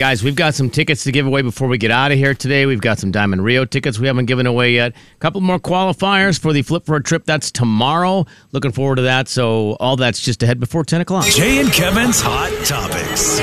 Guys, 0.00 0.24
we've 0.24 0.34
got 0.34 0.54
some 0.54 0.70
tickets 0.70 1.04
to 1.04 1.12
give 1.12 1.26
away 1.26 1.42
before 1.42 1.68
we 1.68 1.76
get 1.76 1.90
out 1.90 2.10
of 2.10 2.16
here 2.16 2.32
today. 2.32 2.64
We've 2.64 2.80
got 2.80 2.98
some 2.98 3.10
Diamond 3.10 3.44
Rio 3.44 3.66
tickets 3.66 3.98
we 3.98 4.06
haven't 4.06 4.24
given 4.24 4.46
away 4.46 4.72
yet. 4.72 4.92
A 4.92 5.18
couple 5.18 5.42
more 5.42 5.58
qualifiers 5.58 6.40
for 6.40 6.54
the 6.54 6.62
Flip 6.62 6.86
for 6.86 6.96
a 6.96 7.02
Trip. 7.02 7.26
That's 7.26 7.50
tomorrow. 7.50 8.24
Looking 8.52 8.72
forward 8.72 8.96
to 8.96 9.02
that. 9.02 9.28
So, 9.28 9.72
all 9.72 9.96
that's 9.96 10.22
just 10.22 10.42
ahead 10.42 10.58
before 10.58 10.84
10 10.84 11.02
o'clock. 11.02 11.26
Jay 11.26 11.60
and 11.60 11.70
Kevin's 11.70 12.18
Hot 12.22 12.48
Topics. 12.64 13.40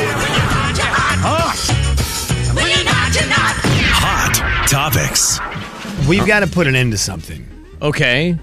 Hot 3.94 4.68
Topics. 4.68 5.40
We've 6.10 6.26
got 6.26 6.40
to 6.40 6.48
put 6.48 6.66
an 6.66 6.76
end 6.76 6.92
to 6.92 6.98
something. 6.98 7.48
Okay. 7.84 8.36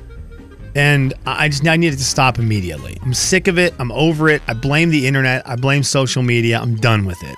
And 0.76 1.14
I 1.26 1.46
I 1.46 1.48
just 1.48 1.66
I 1.66 1.76
need 1.76 1.92
it 1.92 1.96
to 1.96 2.04
stop 2.04 2.38
immediately. 2.38 2.96
I'm 3.02 3.12
sick 3.12 3.48
of 3.48 3.58
it. 3.58 3.74
I'm 3.80 3.90
over 3.90 4.28
it. 4.28 4.40
I 4.46 4.54
blame 4.54 4.90
the 4.90 5.08
internet. 5.08 5.42
I 5.48 5.56
blame 5.56 5.82
social 5.82 6.22
media. 6.22 6.60
I'm 6.60 6.76
done 6.76 7.06
with 7.06 7.20
it. 7.24 7.36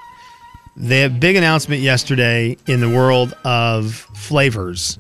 The 0.77 1.09
big 1.09 1.37
announcement 1.37 1.81
yesterday 1.83 2.57
in 2.67 2.81
the 2.81 2.89
world 2.89 3.33
of 3.45 3.95
flavors 4.15 4.99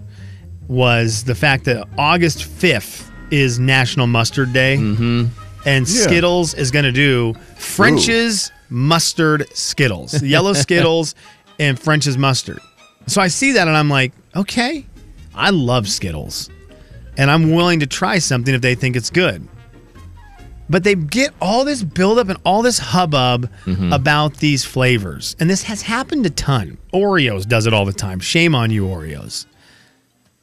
was 0.68 1.24
the 1.24 1.34
fact 1.34 1.64
that 1.64 1.86
August 1.98 2.38
5th 2.38 3.10
is 3.30 3.58
National 3.58 4.06
Mustard 4.06 4.52
Day. 4.52 4.76
Mm-hmm. 4.78 5.26
And 5.66 5.86
Yeah. 5.88 6.02
Skittles 6.02 6.54
is 6.54 6.70
going 6.70 6.84
to 6.84 6.92
do 6.92 7.34
French's 7.56 8.50
mustard 8.70 9.46
Skittles, 9.54 10.22
yellow 10.22 10.52
Skittles 10.54 11.14
and 11.58 11.78
French's 11.78 12.16
mustard. 12.16 12.58
So 13.06 13.20
I 13.20 13.28
see 13.28 13.52
that 13.52 13.68
and 13.68 13.76
I'm 13.76 13.90
like, 13.90 14.12
okay, 14.34 14.84
I 15.34 15.50
love 15.50 15.88
Skittles 15.88 16.48
and 17.18 17.30
I'm 17.30 17.52
willing 17.52 17.80
to 17.80 17.86
try 17.86 18.18
something 18.18 18.54
if 18.54 18.60
they 18.62 18.74
think 18.74 18.96
it's 18.96 19.10
good. 19.10 19.46
But 20.68 20.84
they 20.84 20.94
get 20.94 21.32
all 21.40 21.64
this 21.64 21.82
buildup 21.82 22.28
and 22.28 22.38
all 22.44 22.62
this 22.62 22.78
hubbub 22.78 23.50
mm-hmm. 23.64 23.92
about 23.92 24.38
these 24.38 24.64
flavors. 24.64 25.36
And 25.38 25.48
this 25.48 25.62
has 25.64 25.82
happened 25.82 26.26
a 26.26 26.30
ton. 26.30 26.78
Oreos 26.92 27.46
does 27.46 27.66
it 27.66 27.72
all 27.72 27.84
the 27.84 27.92
time. 27.92 28.18
Shame 28.18 28.54
on 28.54 28.70
you, 28.70 28.86
Oreos. 28.86 29.46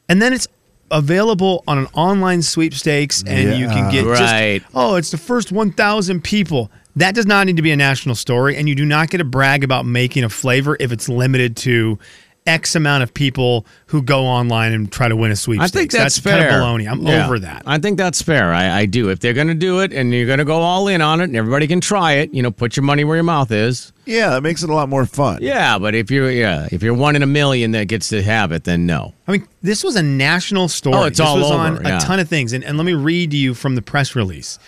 And 0.08 0.22
then 0.22 0.32
it's 0.32 0.48
available 0.90 1.64
on 1.66 1.78
an 1.78 1.86
online 1.94 2.42
sweepstakes 2.42 3.24
and 3.26 3.58
you 3.58 3.66
can 3.66 3.90
get 3.90 4.04
Right. 4.06 4.60
just, 4.62 4.74
oh, 4.74 4.96
it's 4.96 5.10
the 5.10 5.18
first 5.18 5.50
1,000 5.50 6.22
people. 6.22 6.70
That 6.96 7.14
does 7.14 7.26
not 7.26 7.46
need 7.46 7.56
to 7.56 7.62
be 7.62 7.72
a 7.72 7.76
national 7.76 8.14
story. 8.14 8.56
And 8.56 8.68
you 8.68 8.74
do 8.74 8.84
not 8.84 9.10
get 9.10 9.18
to 9.18 9.24
brag 9.24 9.64
about 9.64 9.84
making 9.84 10.24
a 10.24 10.28
flavor 10.28 10.76
if 10.78 10.92
it's 10.92 11.08
limited 11.08 11.56
to 11.58 11.98
X 12.46 12.74
amount 12.74 13.02
of 13.02 13.14
people 13.14 13.64
who 13.86 14.02
go 14.02 14.26
online 14.26 14.74
and 14.74 14.92
try 14.92 15.08
to 15.08 15.16
win 15.16 15.30
a 15.30 15.36
sweepstakes. 15.36 15.72
I 15.74 15.78
think 15.78 15.90
that's, 15.92 16.18
fair. 16.18 16.50
kind 16.50 16.54
of 16.54 16.60
baloney. 16.60 16.90
I'm 16.90 17.00
Yeah. 17.06 17.24
over 17.24 17.38
that. 17.38 17.62
I 17.64 17.78
think 17.78 17.96
that's 17.96 18.20
fair. 18.20 18.52
I, 18.52 18.80
I 18.80 18.86
do. 18.86 19.08
If 19.08 19.20
they're 19.20 19.32
going 19.32 19.48
to 19.48 19.54
do 19.54 19.80
it 19.80 19.94
and 19.94 20.12
you're 20.12 20.26
going 20.26 20.40
to 20.40 20.44
go 20.44 20.60
all 20.60 20.86
in 20.88 21.00
on 21.00 21.20
it 21.22 21.24
and 21.24 21.36
everybody 21.36 21.66
can 21.66 21.80
try 21.80 22.12
it, 22.12 22.34
you 22.34 22.42
know, 22.42 22.50
put 22.50 22.76
your 22.76 22.84
money 22.84 23.02
where 23.02 23.16
your 23.16 23.24
mouth 23.24 23.50
is. 23.50 23.92
Yeah, 24.04 24.30
that 24.30 24.42
makes 24.42 24.62
it 24.62 24.68
a 24.68 24.74
lot 24.74 24.90
more 24.90 25.06
fun. 25.06 25.38
Yeah, 25.40 25.78
but 25.78 25.94
if 25.94 26.10
you're 26.10 26.30
yeah, 26.30 26.68
if 26.70 26.82
you're 26.82 26.92
one 26.92 27.16
in 27.16 27.22
a 27.22 27.26
million 27.26 27.70
that 27.70 27.88
gets 27.88 28.10
to 28.10 28.22
have 28.22 28.52
it, 28.52 28.64
then 28.64 28.84
no. 28.84 29.14
I 29.26 29.32
mean, 29.32 29.48
this 29.62 29.82
was 29.82 29.96
a 29.96 30.02
national 30.02 30.68
story. 30.68 30.96
Oh, 30.96 31.04
it's 31.04 31.16
this 31.18 31.26
all 31.26 31.38
was 31.38 31.50
over, 31.50 31.58
on 31.58 31.84
yeah. 31.84 31.96
a 31.96 32.00
ton 32.00 32.20
of 32.20 32.28
things. 32.28 32.52
And, 32.52 32.62
and 32.62 32.76
let 32.76 32.84
me 32.84 32.92
read 32.92 33.30
to 33.30 33.38
you 33.38 33.54
from 33.54 33.74
the 33.74 33.82
press 33.82 34.14
release 34.14 34.58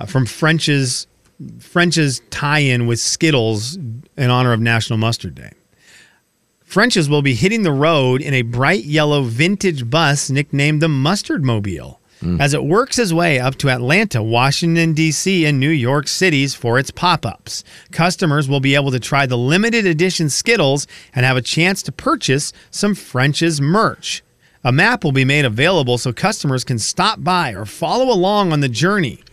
uh, 0.00 0.06
from 0.06 0.26
French's 0.26 1.06
French's 1.60 2.20
tie-in 2.30 2.88
with 2.88 2.98
Skittles 2.98 3.76
in 3.76 4.30
honor 4.30 4.52
of 4.52 4.60
National 4.60 4.98
Mustard 4.98 5.36
Day. 5.36 5.52
French's 6.70 7.08
will 7.08 7.20
be 7.20 7.34
hitting 7.34 7.64
the 7.64 7.72
road 7.72 8.22
in 8.22 8.32
a 8.32 8.42
bright 8.42 8.84
yellow 8.84 9.24
vintage 9.24 9.90
bus 9.90 10.30
nicknamed 10.30 10.80
the 10.80 10.88
Mustard 10.88 11.44
Mobile. 11.44 12.00
Hmm. 12.20 12.40
As 12.40 12.54
it 12.54 12.62
works 12.62 12.96
its 12.96 13.12
way 13.12 13.40
up 13.40 13.56
to 13.56 13.70
Atlanta, 13.70 14.22
Washington, 14.22 14.92
D.C., 14.92 15.44
and 15.46 15.58
New 15.58 15.70
York 15.70 16.06
cities 16.06 16.54
for 16.54 16.78
its 16.78 16.92
pop 16.92 17.26
ups, 17.26 17.64
customers 17.90 18.48
will 18.48 18.60
be 18.60 18.76
able 18.76 18.92
to 18.92 19.00
try 19.00 19.26
the 19.26 19.36
limited 19.36 19.84
edition 19.84 20.30
Skittles 20.30 20.86
and 21.12 21.26
have 21.26 21.36
a 21.36 21.42
chance 21.42 21.82
to 21.82 21.90
purchase 21.90 22.52
some 22.70 22.94
French's 22.94 23.60
merch. 23.60 24.22
A 24.62 24.70
map 24.70 25.02
will 25.02 25.10
be 25.10 25.24
made 25.24 25.44
available 25.44 25.98
so 25.98 26.12
customers 26.12 26.62
can 26.62 26.78
stop 26.78 27.24
by 27.24 27.50
or 27.52 27.64
follow 27.64 28.14
along 28.14 28.52
on 28.52 28.60
the 28.60 28.68
journey. 28.68 29.24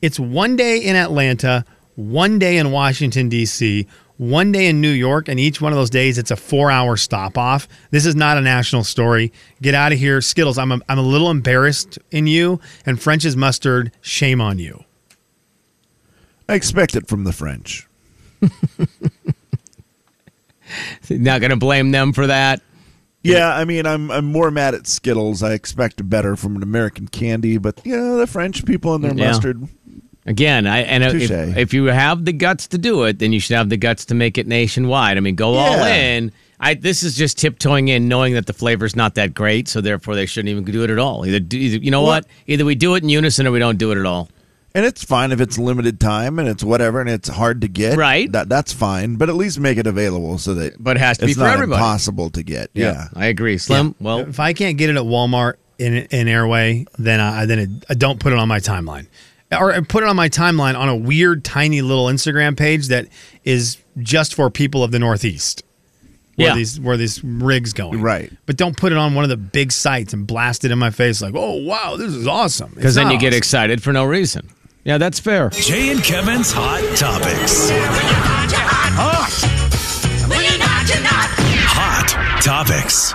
It's 0.00 0.18
one 0.18 0.56
day 0.56 0.78
in 0.78 0.96
Atlanta, 0.96 1.66
one 1.96 2.38
day 2.38 2.56
in 2.56 2.70
Washington, 2.70 3.28
D.C., 3.28 3.86
one 4.22 4.52
day 4.52 4.66
in 4.68 4.80
New 4.80 4.90
York, 4.90 5.28
and 5.28 5.40
each 5.40 5.60
one 5.60 5.72
of 5.72 5.76
those 5.76 5.90
days 5.90 6.16
it's 6.18 6.30
a 6.30 6.36
four 6.36 6.70
hour 6.70 6.96
stop 6.96 7.36
off. 7.36 7.66
This 7.90 8.06
is 8.06 8.14
not 8.14 8.38
a 8.38 8.40
national 8.40 8.84
story. 8.84 9.32
Get 9.60 9.74
out 9.74 9.92
of 9.92 9.98
here. 9.98 10.20
Skittles, 10.20 10.58
I'm 10.58 10.70
a, 10.72 10.80
I'm 10.88 10.98
a 10.98 11.02
little 11.02 11.30
embarrassed 11.30 11.98
in 12.10 12.26
you, 12.26 12.60
and 12.86 13.00
French's 13.00 13.36
mustard, 13.36 13.90
shame 14.00 14.40
on 14.40 14.58
you. 14.58 14.84
I 16.48 16.54
expect 16.54 16.94
it 16.96 17.08
from 17.08 17.24
the 17.24 17.32
French. 17.32 17.86
Not 21.10 21.40
going 21.40 21.50
to 21.50 21.56
blame 21.56 21.90
them 21.90 22.12
for 22.12 22.26
that. 22.26 22.62
Yeah, 23.24 23.54
I 23.54 23.64
mean, 23.64 23.86
I'm 23.86 24.10
I'm 24.10 24.24
more 24.24 24.50
mad 24.50 24.74
at 24.74 24.86
Skittles. 24.88 25.42
I 25.44 25.52
expect 25.52 26.08
better 26.10 26.34
from 26.34 26.56
an 26.56 26.62
American 26.62 27.06
candy, 27.06 27.56
but 27.56 27.80
you 27.84 27.96
know, 27.96 28.16
the 28.16 28.26
French 28.26 28.64
people 28.64 28.94
and 28.96 29.04
their 29.04 29.14
Yeah. 29.14 29.26
mustard. 29.28 29.68
Again, 30.24 30.66
I 30.68 30.80
and 30.82 31.02
if, 31.02 31.30
if 31.56 31.74
you 31.74 31.86
have 31.86 32.24
the 32.24 32.32
guts 32.32 32.68
to 32.68 32.78
do 32.78 33.02
it, 33.04 33.18
then 33.18 33.32
you 33.32 33.40
should 33.40 33.56
have 33.56 33.68
the 33.68 33.76
guts 33.76 34.04
to 34.06 34.14
make 34.14 34.38
it 34.38 34.46
nationwide. 34.46 35.16
I 35.16 35.20
mean, 35.20 35.34
go 35.34 35.54
all 35.54 35.82
in. 35.84 36.30
I 36.60 36.74
this 36.74 37.02
is 37.02 37.16
just 37.16 37.38
tiptoeing 37.38 37.88
in, 37.88 38.06
knowing 38.06 38.34
that 38.34 38.46
the 38.46 38.52
flavor's 38.52 38.94
not 38.94 39.16
that 39.16 39.34
great, 39.34 39.66
so 39.66 39.80
therefore 39.80 40.14
they 40.14 40.26
shouldn't 40.26 40.50
even 40.50 40.62
do 40.64 40.84
it 40.84 40.90
at 40.90 40.98
all. 41.00 41.26
Either, 41.26 41.40
do, 41.40 41.56
either 41.58 41.78
you 41.78 41.90
know 41.90 42.02
Well- 42.02 42.10
what? 42.22 42.26
Either 42.46 42.64
we 42.64 42.76
do 42.76 42.94
it 42.94 43.02
in 43.02 43.08
unison 43.08 43.48
or 43.48 43.50
we 43.50 43.58
don't 43.58 43.78
do 43.78 43.90
it 43.90 43.98
at 43.98 44.06
all. 44.06 44.28
And 44.74 44.86
it's 44.86 45.04
fine 45.04 45.32
if 45.32 45.40
it's 45.40 45.58
limited 45.58 46.00
time 46.00 46.38
and 46.38 46.48
it's 46.48 46.64
whatever 46.64 47.00
and 47.02 47.10
it's 47.10 47.28
hard 47.28 47.60
to 47.60 47.68
get. 47.68 47.98
Right. 47.98 48.30
That 48.30 48.48
that's 48.48 48.72
fine, 48.72 49.16
but 49.16 49.28
at 49.28 49.34
least 49.34 49.58
make 49.58 49.76
it 49.76 49.86
available 49.88 50.38
so 50.38 50.54
that 50.54 50.82
But 50.82 50.96
it 50.96 51.00
has 51.00 51.18
to 51.18 51.26
be 51.26 51.34
for 51.34 51.44
everybody. 51.46 51.78
impossible 51.78 52.30
to 52.30 52.42
get. 52.44 52.70
Yeah. 52.74 53.08
I 53.14 53.26
agree. 53.26 53.58
Slim. 53.58 53.96
Well, 54.00 54.20
If 54.20 54.38
I 54.40 54.52
can't 54.54 54.78
get 54.78 54.88
it 54.88 54.94
at 54.96 55.02
Walmart 55.02 55.54
in 55.80 55.94
in 55.94 56.28
Airway, 56.28 56.86
then 56.96 57.20
I 57.20 57.44
then 57.44 57.58
it, 57.58 57.68
I 57.90 57.94
don't 57.94 58.18
put 58.20 58.32
it 58.32 58.38
on 58.38 58.46
my 58.48 58.60
timeline, 58.60 59.08
or 59.58 59.80
put 59.82 60.02
it 60.02 60.08
on 60.08 60.16
my 60.16 60.28
timeline 60.28 60.76
on 60.78 60.88
a 60.88 60.96
weird 60.96 61.44
tiny 61.44 61.82
little 61.82 62.06
Instagram 62.06 62.56
page 62.56 62.88
that 62.88 63.06
is 63.44 63.76
just 63.98 64.34
for 64.34 64.50
people 64.50 64.82
of 64.84 64.90
the 64.90 64.98
Northeast. 64.98 65.62
Where 66.36 66.48
Yeah. 66.48 66.54
these 66.54 66.80
where 66.80 66.96
these 66.96 67.22
rigs 67.22 67.72
going 67.74 68.00
Right. 68.00 68.32
but 68.46 68.56
don't 68.56 68.74
put 68.76 68.90
it 68.90 68.96
on 68.98 69.14
one 69.14 69.22
of 69.24 69.28
the 69.30 69.36
big 69.36 69.70
sites 69.70 70.14
and 70.14 70.26
blast 70.26 70.64
it 70.64 70.70
in 70.70 70.78
my 70.78 70.90
face 70.90 71.20
like 71.20 71.34
oh 71.36 71.56
wow 71.62 71.96
this 71.98 72.14
is 72.14 72.26
awesome 72.26 72.72
because 72.74 72.94
then 72.94 73.04
not 73.08 73.12
you 73.12 73.18
get 73.20 73.34
excited 73.34 73.82
for 73.82 73.92
no 73.92 74.04
reason. 74.06 74.48
Yeah, 74.84 74.96
that's 74.98 75.20
fair. 75.20 75.50
Jay 75.50 75.90
and 75.90 76.02
Kevin's 76.02 76.50
Hot 76.52 76.80
Topics. 76.96 77.70
Hot 81.74 82.40
Topics. 82.42 83.12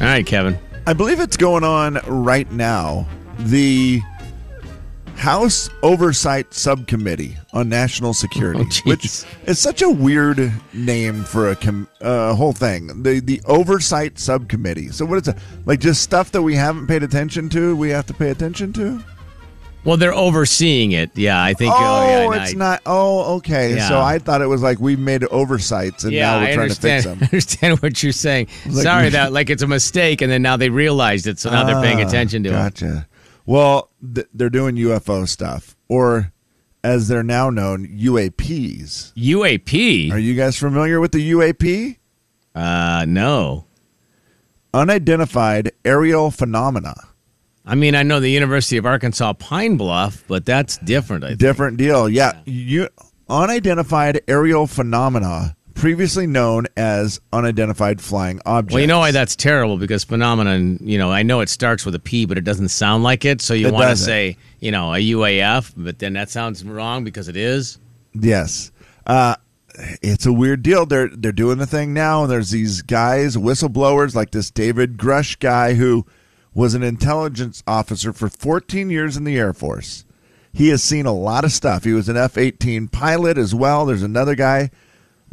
All 0.00 0.06
right, 0.08 0.26
Kevin. 0.26 0.58
I 0.86 0.92
believe 0.92 1.20
it's 1.20 1.36
going 1.36 1.64
on 1.64 1.98
right 2.06 2.50
now. 2.52 3.06
The 3.38 4.02
House 5.16 5.70
Oversight 5.82 6.52
Subcommittee 6.52 7.36
on 7.52 7.68
National 7.68 8.12
Security, 8.24 8.60
Oh, 8.62 8.80
which 8.90 9.24
is 9.46 9.58
such 9.58 9.80
a 9.80 9.88
weird 9.88 10.52
name 10.72 11.24
for 11.24 11.50
a 11.50 11.56
com- 11.56 11.88
uh, 12.00 12.34
whole 12.34 12.52
thing. 12.52 13.02
The 13.02 13.20
the 13.20 13.40
Oversight 13.46 14.18
Subcommittee. 14.18 14.88
So 14.90 15.04
what 15.06 15.22
is 15.22 15.28
it? 15.28 15.36
Like 15.64 15.80
just 15.80 16.02
stuff 16.02 16.30
that 16.32 16.42
we 16.42 16.54
haven't 16.54 16.86
paid 16.88 17.02
attention 17.02 17.48
to, 17.50 17.74
we 17.74 17.90
have 17.90 18.06
to 18.06 18.14
pay 18.14 18.30
attention 18.30 18.72
to? 18.74 19.02
Well, 19.84 19.98
they're 19.98 20.14
overseeing 20.14 20.92
it. 20.92 21.10
Yeah, 21.14 21.42
I 21.42 21.52
think. 21.52 21.72
Oh, 21.76 22.30
yeah, 22.32 22.42
it's 22.42 22.54
I- 22.54 22.58
not. 22.58 22.82
Oh, 22.86 23.36
okay. 23.36 23.76
Yeah. 23.76 23.88
So 23.88 24.00
I 24.00 24.18
thought 24.18 24.40
it 24.42 24.46
was 24.46 24.62
like 24.62 24.78
we 24.80 24.96
made 24.96 25.24
oversights 25.24 26.04
and 26.04 26.12
Yeah, 26.12 26.32
now 26.32 26.40
we're 26.40 26.46
I 26.48 26.54
trying 26.54 26.68
to 26.70 26.74
fix 26.74 27.04
them. 27.04 27.18
I 27.22 27.24
understand 27.26 27.80
what 27.82 28.02
you're 28.02 28.12
saying. 28.12 28.48
Like- 28.66 28.82
Sorry 28.82 29.08
that 29.10 29.32
like 29.32 29.48
it's 29.50 29.62
a 29.62 29.66
mistake, 29.66 30.20
and 30.22 30.30
then 30.32 30.42
now 30.42 30.56
they 30.56 30.70
realized 30.70 31.26
it, 31.26 31.38
so 31.38 31.50
now 31.50 31.64
they're 31.64 31.80
paying 31.82 32.02
Ah, 32.02 32.08
attention 32.08 32.42
to 32.44 32.48
it. 32.50 32.52
Gotcha. 32.52 33.06
Well, 33.46 33.90
th- 34.14 34.26
they're 34.32 34.50
doing 34.50 34.76
UFO 34.76 35.28
stuff, 35.28 35.76
or 35.88 36.32
as 36.82 37.08
they're 37.08 37.22
now 37.22 37.50
known, 37.50 37.86
UAPs. 37.86 39.12
UAP? 39.14 40.12
Are 40.12 40.18
you 40.18 40.34
guys 40.34 40.56
familiar 40.58 41.00
with 41.00 41.12
the 41.12 41.30
UAP? 41.32 41.98
uh, 42.54 43.04
no. 43.08 43.66
Unidentified 44.72 45.70
aerial 45.84 46.30
phenomena. 46.30 46.94
I 47.64 47.74
mean, 47.76 47.94
I 47.94 48.02
know 48.02 48.20
the 48.20 48.28
University 48.30 48.76
of 48.76 48.84
Arkansas 48.84 49.32
Pine 49.34 49.76
Bluff, 49.76 50.24
but 50.28 50.44
that's 50.44 50.78
different. 50.78 51.24
I 51.24 51.28
think. 51.28 51.38
Different 51.38 51.76
deal. 51.78 52.08
Yeah. 52.08 52.40
You, 52.44 52.88
unidentified 53.28 54.20
aerial 54.28 54.66
phenomena, 54.66 55.56
previously 55.84 56.26
known 56.26 56.66
as 56.78 57.20
unidentified 57.30 58.00
flying 58.00 58.40
objects. 58.46 58.72
Well, 58.72 58.80
you 58.80 58.86
know 58.86 59.00
why 59.00 59.10
that's 59.10 59.36
terrible 59.36 59.76
because 59.76 60.02
phenomenon. 60.02 60.78
You 60.80 60.96
know, 60.96 61.12
I 61.12 61.22
know 61.22 61.40
it 61.40 61.50
starts 61.50 61.84
with 61.84 61.94
a 61.94 61.98
P, 61.98 62.24
but 62.24 62.38
it 62.38 62.44
doesn't 62.44 62.70
sound 62.70 63.04
like 63.04 63.26
it. 63.26 63.42
So 63.42 63.52
you 63.52 63.68
It 63.68 63.74
want 63.74 63.82
to 63.82 63.88
doesn't. 63.90 64.06
say, 64.06 64.38
you 64.60 64.70
know, 64.70 64.94
a 64.94 64.96
UAF, 64.96 65.74
but 65.76 65.98
then 65.98 66.14
that 66.14 66.30
sounds 66.30 66.64
wrong 66.64 67.04
because 67.04 67.28
it 67.28 67.36
is. 67.36 67.78
Yes. 68.14 68.72
Uh, 69.06 69.36
it's 70.00 70.24
a 70.24 70.32
weird 70.32 70.62
deal. 70.62 70.86
They're 70.86 71.08
they're 71.08 71.32
doing 71.32 71.58
the 71.58 71.66
thing 71.66 71.92
now, 71.92 72.22
and 72.22 72.32
there's 72.32 72.50
these 72.50 72.80
guys, 72.80 73.36
whistleblowers, 73.36 74.14
like 74.14 74.30
this 74.30 74.50
David 74.50 74.96
Grusch 74.96 75.38
guy 75.38 75.74
who 75.74 76.06
was 76.54 76.72
an 76.72 76.82
intelligence 76.82 77.62
officer 77.66 78.14
for 78.14 78.30
14 78.30 78.88
years 78.88 79.18
in 79.18 79.24
the 79.24 79.36
Air 79.36 79.52
Force. 79.52 80.06
He 80.50 80.68
has 80.68 80.82
seen 80.82 81.04
a 81.04 81.12
lot 81.12 81.44
of 81.44 81.52
stuff. 81.52 81.84
He 81.84 81.92
was 81.92 82.08
an 82.08 82.16
F 82.16 82.38
18 82.38 82.88
pilot 82.88 83.36
as 83.36 83.54
well. 83.54 83.84
There's 83.84 84.02
another 84.02 84.34
guy 84.34 84.70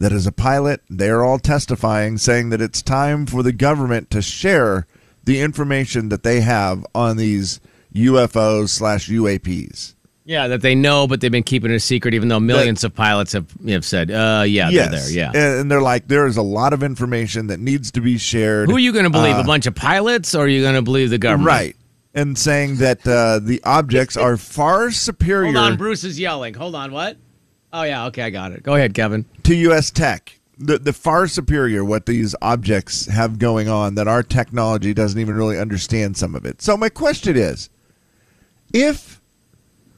that 0.01 0.11
is 0.11 0.25
a 0.25 0.31
pilot. 0.31 0.81
They're 0.89 1.23
all 1.23 1.37
testifying, 1.37 2.17
saying 2.17 2.49
that 2.49 2.59
it's 2.59 2.81
time 2.81 3.27
for 3.27 3.43
the 3.43 3.53
government 3.53 4.09
to 4.11 4.21
share 4.21 4.87
the 5.23 5.39
information 5.39 6.09
that 6.09 6.23
they 6.23 6.41
have 6.41 6.85
on 6.95 7.17
these 7.17 7.59
UFOs 7.93 8.69
slash 8.69 9.09
UAPs. 9.09 9.93
Yeah, 10.23 10.47
that 10.47 10.61
they 10.61 10.75
know, 10.75 11.07
but 11.07 11.21
they've 11.21 11.31
been 11.31 11.43
keeping 11.43 11.71
it 11.71 11.75
a 11.75 11.79
secret, 11.79 12.13
even 12.13 12.29
though 12.29 12.39
millions 12.39 12.83
of 12.83 12.95
pilots 12.95 13.33
have 13.33 13.47
have 13.67 13.83
said, 13.83 14.09
"Uh, 14.11 14.43
yeah, 14.47 14.71
they're 14.71 14.89
there." 14.89 15.11
Yeah. 15.11 15.27
And, 15.29 15.61
and 15.61 15.71
they're 15.71 15.81
like, 15.81 16.07
there 16.07 16.25
is 16.25 16.37
a 16.37 16.41
lot 16.41 16.73
of 16.73 16.83
information 16.83 17.47
that 17.47 17.59
needs 17.59 17.91
to 17.91 18.01
be 18.01 18.17
shared. 18.17 18.69
Who 18.69 18.75
are 18.75 18.79
you 18.79 18.93
going 18.93 19.05
to 19.05 19.09
believe? 19.09 19.35
Uh, 19.35 19.41
a 19.41 19.43
bunch 19.43 19.65
of 19.65 19.75
pilots, 19.75 20.33
or 20.33 20.45
are 20.45 20.47
you 20.47 20.61
going 20.61 20.75
to 20.75 20.81
believe 20.81 21.09
the 21.09 21.17
government? 21.17 21.47
Right. 21.47 21.75
And 22.13 22.37
saying 22.37 22.77
that 22.77 23.07
uh, 23.07 23.39
the 23.39 23.61
objects 23.63 24.17
are 24.17 24.35
far 24.37 24.91
superior 24.91 25.53
Hold 25.53 25.71
on, 25.71 25.77
Bruce 25.77 26.03
is 26.03 26.19
yelling. 26.19 26.53
Hold 26.53 26.75
on, 26.75 26.91
what? 26.91 27.17
Oh 27.73 27.83
yeah, 27.83 28.05
okay, 28.07 28.23
I 28.23 28.29
got 28.29 28.51
it. 28.51 28.63
Go 28.63 28.75
ahead, 28.75 28.93
Kevin. 28.93 29.25
to 29.43 29.55
U.S. 29.55 29.91
tech. 29.91 30.37
The, 30.57 30.77
the 30.77 30.93
far 30.93 31.27
superior 31.27 31.83
what 31.83 32.05
these 32.05 32.35
objects 32.41 33.07
have 33.07 33.39
going 33.39 33.67
on 33.67 33.95
that 33.95 34.07
our 34.07 34.21
technology 34.21 34.93
doesn't 34.93 35.19
even 35.19 35.35
really 35.35 35.57
understand 35.57 36.17
some 36.17 36.35
of 36.35 36.45
it. 36.45 36.61
So 36.61 36.77
my 36.77 36.89
question 36.89 37.35
is, 37.35 37.69
if 38.71 39.21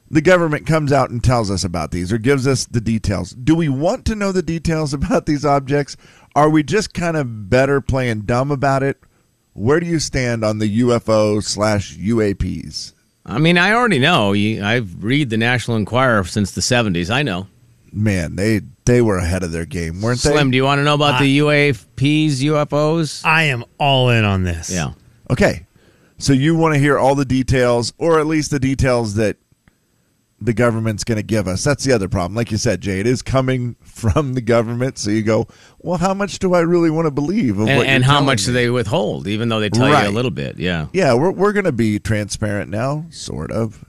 the 0.10 0.22
government 0.22 0.66
comes 0.66 0.94
out 0.94 1.10
and 1.10 1.22
tells 1.22 1.52
us 1.52 1.66
about 1.66 1.92
these 1.92 2.14
or 2.14 2.18
gives 2.18 2.48
us 2.48 2.66
the 2.66 2.80
details, 2.80 3.31
do 3.31 3.56
we 3.56 3.68
want 3.68 4.06
to 4.06 4.16
know 4.16 4.31
the 4.31 4.44
details 4.44 4.94
about 4.94 5.25
these 5.25 5.44
objects? 5.44 5.98
Are 6.36 6.50
we 6.50 6.64
just 6.64 6.94
kind 6.94 7.18
of 7.18 7.50
better 7.50 7.81
playing 7.81 8.22
dumb 8.22 8.50
about 8.52 8.84
it? 8.84 9.02
Where 9.54 9.80
do 9.80 9.86
you 9.86 10.00
stand 10.00 10.46
on 10.46 10.60
the 10.60 10.80
UFO 10.81 11.44
slash 11.44 11.98
UAPs? 11.98 12.94
I 13.25 13.38
mean, 13.38 13.58
I 13.58 13.74
already 13.74 14.00
know. 14.00 14.34
I've 14.34 15.04
read 15.04 15.30
the 15.30 15.38
National 15.38 15.78
Enquirer 15.78 16.24
since 16.25 16.52
the 16.52 16.62
'70s. 16.62 17.10
I 17.10 17.22
know. 17.22 17.48
Man, 17.95 18.36
they 18.36 18.62
they 18.86 19.01
were 19.01 19.18
ahead 19.18 19.44
of 19.44 19.51
their 19.51 19.66
game, 19.66 20.01
weren't 20.01 20.19
they? 20.22 20.31
Slim, 20.31 20.50
do 20.51 20.57
you 20.57 20.63
want 20.63 20.80
to 20.80 20.84
know 20.84 20.95
about 20.95 21.22
the 21.22 21.38
UAPs, 21.40 22.42
UFOs? 22.42 23.24
I 23.24 23.44
am 23.44 23.63
all 23.78 24.10
in 24.10 24.25
on 24.25 24.44
this. 24.44 24.72
yeah. 24.72 24.94
Okay. 25.30 25.66
So 26.18 26.34
you 26.34 26.56
want 26.56 26.74
to 26.74 26.80
hear 26.80 26.98
all 26.98 27.16
the 27.16 27.25
details, 27.25 27.94
or 27.98 28.19
at 28.19 28.25
least 28.28 28.50
the 28.51 28.60
details 28.60 29.16
that 29.16 29.38
the 30.40 30.54
government's 30.54 31.04
going 31.04 31.18
to 31.18 31.24
give 31.24 31.48
us. 31.48 31.63
That's 31.63 31.84
the 31.84 31.94
other 31.94 32.10
problem. 32.10 32.36
Like 32.36 32.51
you 32.51 32.57
said, 32.57 32.81
Jay, 32.81 33.00
it 33.00 33.07
is 33.07 33.22
coming 33.22 33.75
from 33.81 34.34
the 34.34 34.42
government. 34.42 34.98
So 34.98 35.10
you 35.10 35.22
go, 35.22 35.48
well, 35.80 35.98
how 35.98 36.13
much 36.13 36.39
do 36.39 36.54
I 36.54 36.60
really 36.62 36.89
want 36.89 37.06
to 37.06 37.12
believe? 37.12 37.60
Of 37.60 37.68
And, 37.68 37.78
what 37.78 37.88
and 37.88 38.04
how 38.04 38.22
much 38.22 38.42
me? 38.42 38.46
do 38.48 38.54
they 38.54 38.69
withhold, 38.69 39.28
even 39.28 39.50
though 39.50 39.60
they 39.60 39.69
tell 39.69 39.88
you 39.88 40.10
a 40.10 40.12
little 40.12 40.31
bit? 40.31 40.57
Yeah. 40.60 40.88
Yeah, 40.94 41.13
we're 41.13 41.31
we're 41.31 41.54
going 41.54 41.66
to 41.66 41.72
be 41.72 42.00
transparent 42.00 42.69
now, 42.72 43.06
sort 43.10 43.51
of. 43.51 43.86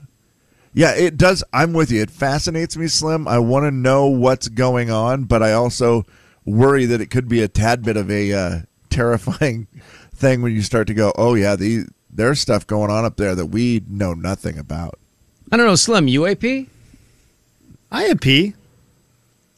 Yeah, 0.75 0.93
it 0.93 1.15
does. 1.15 1.41
I'm 1.53 1.71
with 1.71 1.89
you. 1.89 2.01
It 2.01 2.11
fascinates 2.11 2.75
me, 2.75 2.87
Slim. 2.87 3.29
I 3.29 3.39
want 3.39 3.63
to 3.63 3.71
know 3.71 4.07
what's 4.07 4.49
going 4.49 4.91
on, 4.91 5.23
but 5.23 5.41
I 5.41 5.53
also 5.53 6.05
worry 6.43 6.85
that 6.85 6.99
it 6.99 7.09
could 7.09 7.29
be 7.29 7.41
a 7.41 7.47
tad 7.47 7.81
bit 7.81 7.95
of 7.95 8.11
a 8.11 8.33
uh, 8.33 8.59
terrifying 8.89 9.67
thing 10.13 10.41
when 10.41 10.53
you 10.53 10.61
start 10.61 10.87
to 10.87 10.93
go, 10.93 11.13
"Oh 11.17 11.33
yeah, 11.33 11.55
the 11.55 11.85
there's 12.11 12.41
stuff 12.41 12.67
going 12.67 12.91
on 12.91 13.05
up 13.05 13.15
there 13.15 13.35
that 13.35 13.47
we 13.47 13.83
know 13.87 14.13
nothing 14.13 14.57
about." 14.59 14.99
I 15.49 15.55
don't 15.55 15.65
know, 15.65 15.75
Slim, 15.75 16.07
UAP? 16.07 16.67
IAP. 17.93 18.53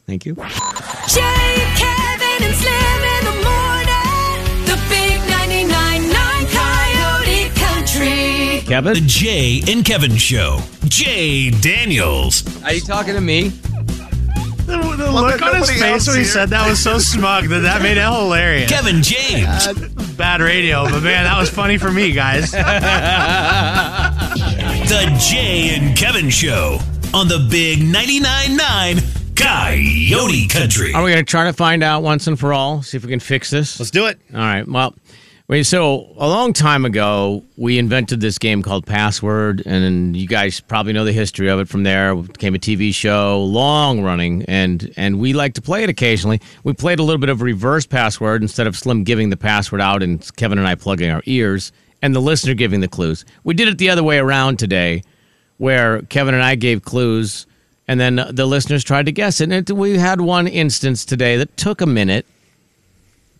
Thank 0.06 0.24
you. 0.24 0.34
Jay, 0.36 1.56
Kevin, 1.74 2.46
and 2.46 2.54
Slim 2.54 3.02
in 3.02 3.24
the 3.24 3.34
morning. 3.42 4.66
The 4.66 4.78
big 4.88 5.18
99.9 5.26 6.46
Coyote 6.54 7.50
Country. 7.58 8.60
Kevin? 8.68 8.94
The 8.94 9.00
Jay 9.00 9.62
and 9.66 9.84
Kevin 9.84 10.16
Show. 10.16 10.60
Jay 10.88 11.50
Daniels. 11.50 12.42
Are 12.64 12.72
you 12.72 12.80
talking 12.80 13.14
to 13.14 13.20
me? 13.20 13.48
The, 13.48 14.76
the 14.96 15.04
Well, 15.12 15.22
look 15.24 15.40
on 15.42 15.56
his 15.56 15.70
face 15.70 16.06
when 16.06 16.18
he 16.18 16.24
said 16.24 16.50
that 16.50 16.68
was 16.68 16.78
so 16.78 16.98
smug 17.14 17.48
that 17.48 17.60
that 17.60 17.82
made 17.82 17.96
it 17.96 18.04
hilarious. 18.04 18.70
Kevin 18.70 19.02
James. 19.02 19.66
Uh, 19.66 19.88
bad 20.16 20.40
radio, 20.40 20.84
but 20.84 21.02
man, 21.02 21.24
that 21.24 21.38
was 21.38 21.48
funny 21.50 21.78
for 21.78 21.90
me, 21.90 22.12
guys. 22.12 22.52
The 24.88 25.14
Jay 25.20 25.74
and 25.76 25.94
Kevin 25.94 26.30
Show 26.30 26.78
on 27.12 27.28
the 27.28 27.46
big 27.50 27.80
99.9 27.80 28.56
9 28.56 28.96
Coyote 29.36 30.48
Country. 30.48 30.94
Are 30.94 31.02
we 31.04 31.10
going 31.10 31.22
to 31.22 31.30
try 31.30 31.44
to 31.44 31.52
find 31.52 31.82
out 31.82 32.02
once 32.02 32.26
and 32.26 32.40
for 32.40 32.54
all? 32.54 32.82
See 32.82 32.96
if 32.96 33.04
we 33.04 33.10
can 33.10 33.20
fix 33.20 33.50
this? 33.50 33.78
Let's 33.78 33.90
do 33.90 34.06
it. 34.06 34.18
All 34.32 34.40
right. 34.40 34.66
Well, 34.66 34.94
wait, 35.48 35.64
so 35.64 36.14
a 36.18 36.28
long 36.28 36.52
time 36.52 36.84
ago, 36.84 37.42
we 37.56 37.78
invented 37.78 38.20
this 38.20 38.38
game 38.38 38.62
called 38.62 38.86
Password, 38.86 39.62
and 39.66 40.16
you 40.16 40.28
guys 40.28 40.60
probably 40.60 40.92
know 40.92 41.04
the 41.04 41.12
history 41.12 41.48
of 41.48 41.58
it 41.58 41.68
from 41.68 41.82
there. 41.82 42.12
It 42.12 42.34
became 42.34 42.54
a 42.54 42.58
TV 42.58 42.94
show, 42.94 43.42
long 43.42 44.02
running, 44.02 44.44
and 44.44 44.92
and 44.96 45.18
we 45.18 45.32
like 45.32 45.54
to 45.54 45.62
play 45.62 45.82
it 45.82 45.90
occasionally. 45.90 46.40
We 46.64 46.74
played 46.74 46.98
a 46.98 47.02
little 47.02 47.18
bit 47.18 47.30
of 47.30 47.42
reverse 47.42 47.86
password 47.86 48.42
instead 48.42 48.66
of 48.66 48.76
Slim 48.76 49.04
giving 49.04 49.30
the 49.30 49.36
password 49.36 49.80
out 49.80 50.02
and 50.02 50.24
Kevin 50.36 50.58
and 50.58 50.68
I 50.68 50.74
plugging 50.74 51.10
our 51.10 51.22
ears, 51.26 51.72
and 52.02 52.14
the 52.14 52.20
listener 52.20 52.54
giving 52.54 52.80
the 52.80 52.88
clues. 52.88 53.24
We 53.44 53.54
did 53.54 53.68
it 53.68 53.78
the 53.78 53.90
other 53.90 54.04
way 54.04 54.18
around 54.18 54.58
today, 54.58 55.02
where 55.56 56.02
Kevin 56.02 56.34
and 56.34 56.42
I 56.42 56.54
gave 56.54 56.82
clues. 56.82 57.46
And 57.90 57.98
then 57.98 58.16
the 58.32 58.44
listeners 58.44 58.84
tried 58.84 59.06
to 59.06 59.12
guess 59.12 59.40
it. 59.40 59.44
And 59.44 59.70
it, 59.70 59.74
we 59.74 59.96
had 59.96 60.20
one 60.20 60.46
instance 60.46 61.06
today 61.06 61.38
that 61.38 61.56
took 61.56 61.80
a 61.80 61.86
minute 61.86 62.26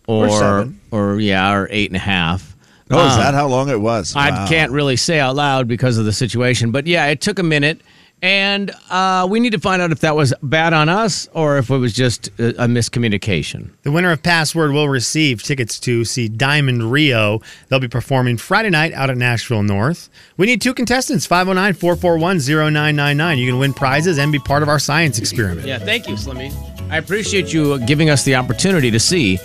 or 0.09 0.25
Or 0.27 0.29
seven. 0.39 0.79
or, 0.91 1.19
yeah, 1.19 1.51
or 1.53 1.67
eight 1.71 1.89
and 1.89 1.95
a 1.95 1.99
half. 1.99 2.55
Oh, 2.91 3.05
is 3.05 3.13
Um, 3.13 3.19
that 3.19 3.33
how 3.35 3.47
long 3.47 3.69
it 3.69 3.79
was? 3.79 4.15
I 4.15 4.31
Wow. 4.31 4.47
can't 4.47 4.71
really 4.71 4.95
say 4.95 5.19
out 5.19 5.35
loud 5.35 5.67
because 5.67 5.97
of 5.99 6.05
the 6.05 6.13
situation, 6.13 6.71
but 6.71 6.87
yeah, 6.87 7.05
it 7.05 7.21
took 7.21 7.37
a 7.37 7.43
minute, 7.43 7.81
and 8.23 8.71
uh, 8.89 9.27
we 9.29 9.39
need 9.39 9.51
to 9.51 9.59
find 9.59 9.79
out 9.81 9.91
if 9.91 9.99
that 9.99 10.15
was 10.15 10.33
bad 10.41 10.73
on 10.73 10.89
us 10.89 11.29
or 11.33 11.57
if 11.59 11.69
it 11.69 11.77
was 11.77 11.93
just 11.93 12.29
a, 12.39 12.63
a 12.63 12.67
miscommunication. 12.67 13.69
The 13.83 13.91
winner 13.91 14.11
of 14.11 14.23
Password 14.23 14.71
will 14.71 14.89
receive 14.89 15.43
tickets 15.43 15.79
to 15.81 16.03
see 16.03 16.27
Diamond 16.27 16.91
Rio. 16.91 17.41
They'll 17.67 17.79
be 17.79 17.87
performing 17.87 18.37
Friday 18.37 18.71
night 18.71 18.91
out 18.93 19.09
at 19.11 19.17
Nashville 19.17 19.61
North. 19.63 20.09
We 20.37 20.47
need 20.47 20.59
two 20.59 20.73
contestants 20.73 21.27
509 21.27 21.73
441 21.75 22.39
0999. 22.39 23.37
You 23.37 23.51
can 23.51 23.59
win 23.59 23.73
prizes 23.73 24.17
and 24.17 24.31
be 24.31 24.39
part 24.39 24.63
of 24.63 24.69
our 24.69 24.79
science 24.79 25.19
experiment. 25.19 25.67
Yeah, 25.67 25.77
thank 25.77 26.07
you, 26.07 26.15
Slimmy. 26.15 26.51
I 26.89 26.97
appreciate 26.97 27.53
you 27.53 27.77
giving 27.85 28.09
us 28.09 28.23
the 28.23 28.33
opportunity 28.35 28.89
to 28.89 28.99
see 28.99 29.37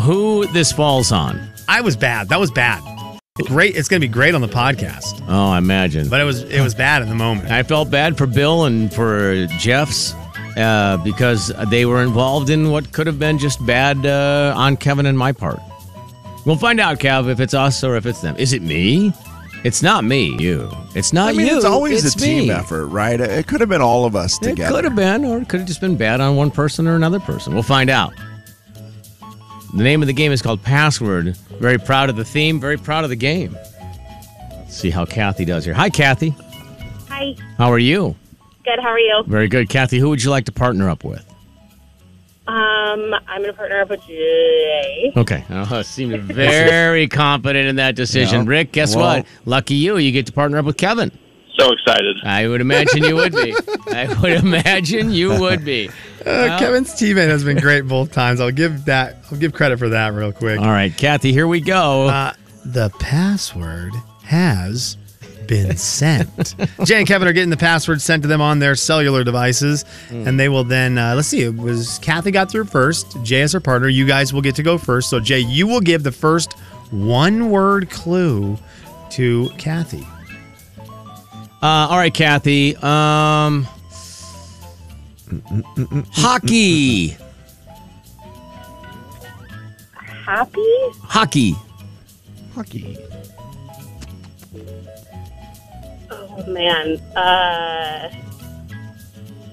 who 0.00 0.46
this 0.48 0.72
falls 0.72 1.12
on. 1.12 1.40
I 1.68 1.80
was 1.80 1.96
bad. 1.96 2.28
That 2.28 2.40
was 2.40 2.50
bad. 2.50 2.82
Great. 3.46 3.76
It's 3.76 3.88
going 3.88 4.00
to 4.02 4.06
be 4.06 4.12
great 4.12 4.34
on 4.34 4.40
the 4.42 4.48
podcast, 4.48 5.24
Oh, 5.28 5.50
I 5.50 5.58
imagine. 5.58 6.08
but 6.08 6.20
it 6.20 6.24
was 6.24 6.42
it 6.42 6.60
was 6.60 6.74
bad 6.74 7.00
in 7.02 7.08
the 7.08 7.14
moment. 7.14 7.50
I 7.50 7.62
felt 7.62 7.90
bad 7.90 8.18
for 8.18 8.26
Bill 8.26 8.64
and 8.64 8.92
for 8.92 9.46
Jeff's 9.58 10.12
uh, 10.56 10.98
because 11.04 11.48
they 11.70 11.86
were 11.86 12.02
involved 12.02 12.50
in 12.50 12.70
what 12.70 12.92
could 12.92 13.06
have 13.06 13.18
been 13.18 13.38
just 13.38 13.64
bad 13.64 14.04
uh, 14.04 14.52
on 14.56 14.76
Kevin 14.76 15.06
and 15.06 15.16
my 15.16 15.32
part. 15.32 15.58
We'll 16.44 16.56
find 16.56 16.80
out, 16.80 16.98
Kev, 16.98 17.30
if 17.30 17.38
it's 17.40 17.54
us 17.54 17.82
or 17.84 17.96
if 17.96 18.04
it's 18.04 18.20
them. 18.20 18.36
Is 18.36 18.52
it 18.52 18.62
me? 18.62 19.12
It's 19.62 19.82
not 19.82 20.04
me. 20.04 20.36
You. 20.38 20.70
It's 20.94 21.12
not 21.12 21.28
I 21.30 21.32
mean, 21.32 21.46
you. 21.46 21.56
it's 21.56 21.64
always 21.66 22.04
it's 22.04 22.14
a 22.14 22.18
team 22.18 22.48
me. 22.48 22.50
effort, 22.50 22.86
right? 22.86 23.20
It 23.20 23.46
could 23.46 23.60
have 23.60 23.68
been 23.68 23.82
all 23.82 24.06
of 24.06 24.16
us 24.16 24.36
It 24.42 24.44
together. 24.50 24.74
could 24.74 24.84
have 24.84 24.96
been, 24.96 25.24
or 25.24 25.38
it 25.38 25.48
could 25.48 25.60
have 25.60 25.68
just 25.68 25.80
been 25.82 25.96
bad 25.96 26.20
on 26.20 26.36
one 26.36 26.50
person 26.50 26.86
or 26.86 26.94
another 26.96 27.20
person. 27.20 27.52
We'll 27.54 27.62
find 27.62 27.88
out. 27.90 28.12
The 29.74 29.82
name 29.84 30.02
of 30.02 30.06
the 30.08 30.12
game 30.12 30.32
is 30.32 30.42
called 30.42 30.62
Password. 30.62 31.36
Very 31.60 31.78
proud 31.78 32.10
of 32.10 32.16
the 32.16 32.24
theme. 32.24 32.58
Very 32.60 32.76
proud 32.76 33.04
of 33.04 33.10
the 33.10 33.16
game. 33.16 33.56
Let's 34.52 34.76
see 34.76 34.90
how 34.90 35.04
Kathy 35.04 35.44
does 35.44 35.64
here. 35.64 35.74
Hi, 35.74 35.88
Kathy. 35.90 36.34
Hi. 37.08 37.34
How 37.56 37.70
are 37.72 37.78
you? 37.78 38.16
Good. 38.64 38.78
How 38.82 38.88
are 38.88 38.98
you? 38.98 39.22
Very 39.26 39.48
good, 39.48 39.68
Kathy. 39.68 39.98
Who 39.98 40.08
would 40.08 40.22
you 40.22 40.30
like 40.30 40.44
to 40.46 40.52
partner 40.52 40.88
up 40.90 41.04
with? 41.04 41.24
Um, 42.48 43.14
I'm 43.28 43.42
gonna 43.42 43.52
partner 43.52 43.80
up 43.80 43.90
with 43.90 44.04
Jay. 44.06 45.12
Okay. 45.16 45.44
Oh, 45.50 45.82
seemed 45.82 46.20
very 46.22 47.06
confident 47.06 47.68
in 47.68 47.76
that 47.76 47.94
decision. 47.94 48.42
Yeah. 48.44 48.50
Rick, 48.50 48.72
guess 48.72 48.96
Well- 48.96 49.18
what? 49.18 49.26
Lucky 49.44 49.74
you. 49.74 49.98
You 49.98 50.10
get 50.10 50.26
to 50.26 50.32
partner 50.32 50.58
up 50.58 50.64
with 50.64 50.76
Kevin. 50.76 51.12
So 51.58 51.70
excited. 51.72 52.16
I 52.24 52.48
would 52.48 52.60
imagine 52.60 53.04
you 53.04 53.16
would 53.16 53.32
be. 53.34 53.54
I 53.88 54.12
would 54.20 54.32
imagine 54.44 55.12
you 55.12 55.38
would 55.38 55.64
be. 55.64 55.90
Uh, 56.26 56.58
Kevin's 56.58 56.92
teammate 56.92 57.28
has 57.28 57.44
been 57.44 57.58
great 57.58 57.82
both 57.82 58.12
times. 58.12 58.40
I'll 58.40 58.50
give 58.50 58.84
that. 58.86 59.18
I'll 59.30 59.38
give 59.38 59.52
credit 59.52 59.78
for 59.78 59.88
that 59.90 60.12
real 60.12 60.32
quick. 60.32 60.60
All 60.60 60.66
right, 60.66 60.94
Kathy, 60.96 61.32
here 61.32 61.46
we 61.46 61.60
go. 61.60 62.08
Uh, 62.08 62.32
the 62.64 62.90
password 62.98 63.92
has 64.24 64.96
been 65.46 65.76
sent. 65.76 66.54
Jay 66.84 66.98
and 66.98 67.06
Kevin 67.08 67.26
are 67.26 67.32
getting 67.32 67.50
the 67.50 67.56
password 67.56 68.00
sent 68.00 68.22
to 68.22 68.28
them 68.28 68.40
on 68.40 68.58
their 68.58 68.74
cellular 68.76 69.24
devices, 69.24 69.84
and 70.10 70.38
they 70.38 70.48
will 70.48 70.64
then. 70.64 70.98
Uh, 70.98 71.14
let's 71.14 71.28
see. 71.28 71.42
It 71.42 71.56
was 71.56 71.98
Kathy 72.00 72.30
got 72.30 72.50
through 72.50 72.66
first. 72.66 73.20
Jay 73.24 73.42
as 73.42 73.52
her 73.52 73.60
partner. 73.60 73.88
You 73.88 74.06
guys 74.06 74.32
will 74.32 74.42
get 74.42 74.54
to 74.56 74.62
go 74.62 74.78
first. 74.78 75.10
So 75.10 75.20
Jay, 75.20 75.40
you 75.40 75.66
will 75.66 75.80
give 75.80 76.02
the 76.02 76.12
first 76.12 76.52
one-word 76.90 77.88
clue 77.90 78.56
to 79.10 79.48
Kathy. 79.58 80.06
Uh, 81.62 81.88
all 81.90 81.98
right, 81.98 82.14
Kathy. 82.14 82.76
Um, 82.76 83.66
hockey. 86.12 87.16
Happy? 90.24 90.76
Hockey. 91.02 91.56
Hockey. 92.54 92.98
Oh 96.10 96.44
man. 96.46 96.96
Uh, 97.16 98.10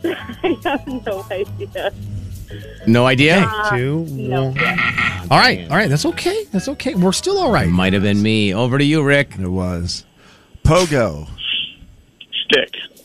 I 0.43 0.57
have 0.63 0.87
no 0.87 1.25
idea. 1.31 1.93
No 2.85 3.05
idea. 3.05 3.45
Okay, 3.45 3.77
two, 3.77 4.05
no. 4.09 4.45
one. 4.51 4.57
All 5.29 5.37
right, 5.37 5.69
all 5.69 5.75
right. 5.75 5.89
That's 5.89 6.05
okay. 6.05 6.45
That's 6.51 6.67
okay. 6.69 6.95
We're 6.95 7.11
still 7.11 7.37
all 7.37 7.51
right. 7.51 7.67
Might 7.67 7.93
have 7.93 8.03
been 8.03 8.21
me. 8.21 8.53
Over 8.53 8.77
to 8.77 8.83
you, 8.83 9.03
Rick. 9.03 9.35
It 9.39 9.47
was 9.49 10.05
Pogo. 10.63 11.27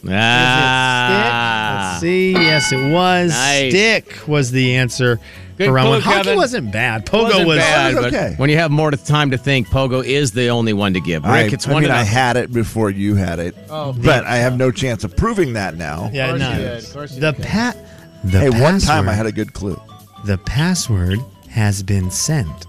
Stick. 0.03 0.13
Ah. 0.19 1.89
Let's 1.93 2.01
see. 2.01 2.33
Yes, 2.33 2.73
it 2.73 2.91
was. 2.93 3.31
Nice. 3.31 3.71
Stick 3.73 4.27
was 4.29 4.51
the 4.51 4.75
answer 4.77 5.21
Good 5.59 5.67
for 5.67 5.73
round 5.73 5.91
one. 5.91 6.01
Hockey 6.01 6.17
Kevin. 6.19 6.37
wasn't 6.37 6.73
bad. 6.73 7.07
Pogo 7.07 7.25
Wasn't 7.25 7.47
was. 7.47 7.59
bad, 7.59 7.95
was 7.95 8.05
okay. 8.07 8.35
when 8.37 8.51
you 8.51 8.57
have 8.57 8.71
more 8.71 8.91
time 8.91 9.31
to 9.31 9.39
think, 9.39 9.69
Pogo 9.69 10.05
is 10.05 10.33
the 10.33 10.49
only 10.49 10.73
one 10.73 10.95
to 10.95 11.01
give. 11.01 11.23
Rick, 11.23 11.33
I, 11.33 11.55
it's 11.55 11.69
I 11.69 11.73
one 11.73 11.83
mean, 11.83 11.93
I 11.93 12.03
had 12.03 12.37
it 12.37 12.53
before 12.53 12.91
you 12.91 13.15
had 13.15 13.39
it, 13.39 13.55
Oh, 13.71 13.93
but 13.93 14.25
I 14.25 14.37
have 14.37 14.57
no 14.57 14.71
chance 14.73 15.05
of 15.05 15.17
proving 15.17 15.53
that 15.53 15.77
now. 15.77 16.11
Yeah, 16.13 16.29
course 16.31 16.41
no. 16.41 16.51
you 16.51 16.57
did. 16.59 16.85
Of 16.85 16.93
course 16.93 17.15
you 17.15 17.21
The 17.21 17.33
pat. 17.35 17.77
The 18.25 18.39
hey, 18.39 18.51
one 18.51 18.81
time 18.81 19.09
I 19.09 19.13
had 19.13 19.27
a 19.27 19.33
good 19.33 19.53
clue. 19.53 19.81
The 20.25 20.39
password 20.39 21.19
has 21.49 21.83
been 21.83 22.11
sent. 22.11 22.67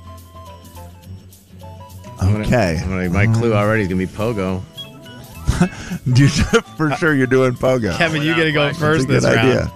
Okay, 2.22 2.80
I'm 2.82 2.90
gonna- 2.90 3.10
My 3.10 3.26
clue 3.28 3.54
already 3.54 3.84
is 3.84 3.88
gonna 3.88 3.98
be 4.00 4.08
Pogo. 4.08 4.62
you 6.06 6.28
for 6.78 6.92
sure 6.98 7.14
you're 7.16 7.28
doing 7.28 7.54
Pogo. 7.54 7.96
Kevin, 7.98 8.22
you 8.22 8.36
got 8.36 8.44
to 8.44 8.52
go 8.52 8.74
first 8.74 9.08
That's 9.08 9.24
this 9.26 9.34
a 9.34 9.36
good 9.36 9.36
round. 9.36 9.72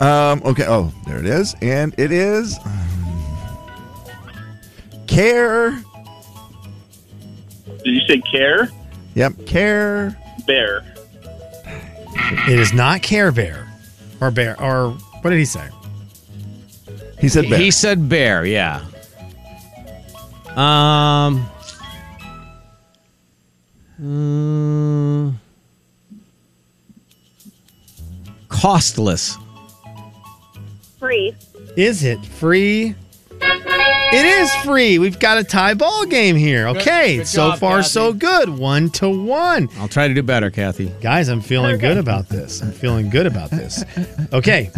idea. 0.00 0.42
Um, 0.42 0.42
okay. 0.44 0.64
Oh, 0.66 0.92
there 1.06 1.18
it 1.18 1.26
is, 1.26 1.54
and 1.62 1.94
it 1.98 2.10
is 2.12 2.58
um, 2.64 2.72
care. 5.06 5.70
Did 7.84 7.94
you 7.94 8.00
say 8.08 8.20
care? 8.30 8.68
Yep, 9.14 9.46
care. 9.46 10.18
Bear. 10.46 10.84
It 12.16 12.58
is 12.58 12.72
not 12.72 13.02
Care 13.02 13.32
Bear 13.32 13.68
or 14.20 14.30
Bear 14.30 14.60
or 14.60 14.90
what 14.90 15.30
did 15.30 15.38
he 15.38 15.44
say? 15.44 15.68
He 17.20 17.28
said 17.28 17.48
bear. 17.48 17.58
He 17.58 17.70
said 17.70 18.08
bear. 18.08 18.44
Yeah. 18.44 18.84
Um. 20.56 21.46
Mm, 24.00 25.34
costless. 28.48 29.36
Free. 30.98 31.34
Is 31.76 32.04
it 32.04 32.24
free? 32.24 32.94
It 33.40 34.24
is 34.24 34.54
free. 34.64 34.98
We've 35.00 35.18
got 35.18 35.38
a 35.38 35.44
tie 35.44 35.74
ball 35.74 36.06
game 36.06 36.36
here. 36.36 36.68
Okay, 36.68 37.16
good 37.18 37.26
so 37.26 37.50
job, 37.50 37.58
far 37.58 37.78
Kathy. 37.78 37.88
so 37.88 38.12
good. 38.12 38.48
One 38.48 38.88
to 38.90 39.08
one. 39.08 39.68
I'll 39.78 39.88
try 39.88 40.06
to 40.06 40.14
do 40.14 40.22
better, 40.22 40.50
Kathy. 40.52 40.92
Guys, 41.00 41.28
I'm 41.28 41.40
feeling 41.40 41.78
good 41.78 41.96
about 41.96 42.28
this. 42.28 42.62
I'm 42.62 42.70
feeling 42.70 43.10
good 43.10 43.26
about 43.26 43.50
this. 43.50 43.84
Okay. 44.32 44.70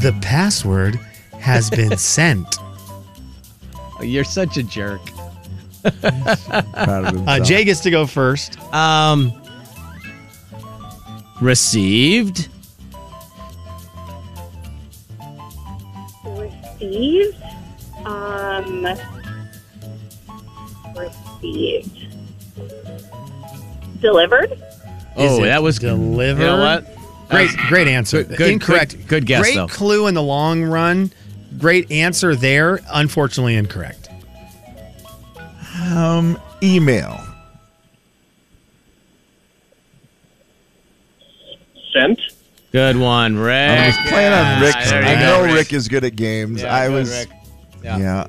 The 0.00 0.16
password 0.22 0.94
has 1.40 1.68
been 1.68 1.96
sent. 1.98 2.56
You're 4.00 4.22
such 4.24 4.56
a 4.56 4.62
jerk. 4.62 5.00
Proud 6.00 7.04
of 7.04 7.14
himself. 7.14 7.28
Uh, 7.28 7.40
Jay 7.40 7.64
gets 7.64 7.80
to 7.80 7.90
go 7.90 8.06
first. 8.06 8.58
Um. 8.74 9.32
Received. 11.40 12.48
Received. 16.24 17.36
Um. 18.04 18.86
Received. 20.96 22.06
Delivered. 24.00 24.52
Is 24.52 24.58
Oh, 25.16 25.42
it 25.42 25.46
that 25.46 25.62
was 25.62 25.78
delivered. 25.78 26.40
You 26.40 26.46
know 26.46 26.58
what? 26.58 26.84
Great, 27.28 27.50
That's- 27.50 27.68
great 27.68 27.88
answer. 27.88 28.22
Good- 28.22 28.36
good- 28.38 28.50
incorrect. 28.50 28.92
good- 28.92 29.08
good 29.08 29.26
guess, 29.26 29.40
Great 29.42 29.54
though. 29.56 29.66
clue 29.66 30.06
in 30.06 30.14
the 30.14 30.22
long 30.22 30.62
run. 30.64 31.12
Great 31.58 31.90
answer 31.90 32.34
there. 32.36 32.80
Unfortunately, 32.92 33.56
incorrect. 33.56 34.07
Um, 35.88 36.40
email. 36.62 37.20
Sent. 41.92 42.20
Good 42.72 42.96
one, 42.96 43.36
Rick. 43.38 43.70
I 43.70 43.86
was 43.86 43.96
playing 44.08 44.32
on 44.32 44.62
Rick's. 44.62 44.90
there 44.90 45.02
I 45.02 45.14
go, 45.14 45.20
know 45.20 45.44
Rick. 45.44 45.54
Rick 45.54 45.72
is 45.72 45.88
good 45.88 46.04
at 46.04 46.16
games. 46.16 46.62
Yeah, 46.62 46.74
I 46.74 46.88
good, 46.88 46.94
was. 46.94 47.10
Rick. 47.10 47.28
Yeah. 47.82 47.98
Yeah. 47.98 48.26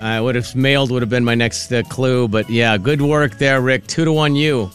I 0.00 0.20
would 0.20 0.34
have 0.34 0.54
mailed 0.54 0.90
would 0.90 1.00
have 1.00 1.08
been 1.08 1.24
my 1.24 1.34
next 1.34 1.72
uh, 1.72 1.82
clue, 1.84 2.28
but 2.28 2.50
yeah, 2.50 2.76
good 2.76 3.00
work 3.00 3.38
there, 3.38 3.62
Rick. 3.62 3.86
Two 3.86 4.04
to 4.04 4.12
one, 4.12 4.36
you. 4.36 4.70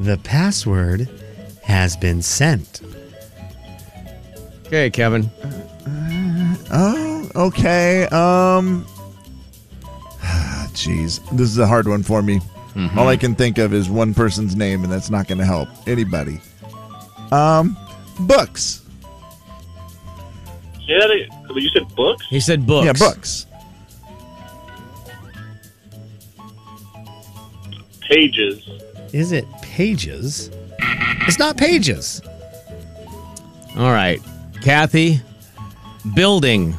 The 0.00 0.18
password 0.18 1.08
has 1.62 1.96
been 1.96 2.20
sent. 2.20 2.82
Okay, 4.66 4.90
Kevin. 4.90 5.30
Oh, 6.70 7.30
okay. 7.34 8.04
Um. 8.08 8.84
Jeez, 10.82 11.20
this 11.30 11.48
is 11.48 11.58
a 11.58 11.66
hard 11.66 11.86
one 11.86 12.02
for 12.02 12.22
me. 12.22 12.40
Mm-hmm. 12.74 12.98
All 12.98 13.06
I 13.06 13.16
can 13.16 13.36
think 13.36 13.58
of 13.58 13.72
is 13.72 13.88
one 13.88 14.14
person's 14.14 14.56
name, 14.56 14.82
and 14.82 14.92
that's 14.92 15.10
not 15.10 15.28
going 15.28 15.38
to 15.38 15.44
help 15.44 15.68
anybody. 15.86 16.40
Um, 17.30 17.76
books. 18.18 18.82
Yeah, 20.80 20.98
that. 20.98 21.28
You 21.54 21.68
said 21.68 21.94
books? 21.94 22.26
He 22.28 22.40
said 22.40 22.66
books. 22.66 22.86
Yeah, 22.86 22.92
books. 22.94 23.46
Pages. 28.00 28.68
Is 29.12 29.30
it 29.30 29.46
pages? 29.62 30.50
It's 31.28 31.38
not 31.38 31.56
pages. 31.56 32.20
All 33.76 33.92
right, 33.92 34.20
Kathy. 34.62 35.20
Building. 36.14 36.72
Building. 36.72 36.78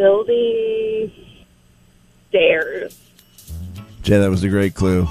Building. 0.00 1.12
Stairs. 2.30 2.98
Jay, 4.02 4.16
that 4.18 4.30
was 4.30 4.42
a 4.42 4.48
great 4.48 4.74
clue. 4.74 5.06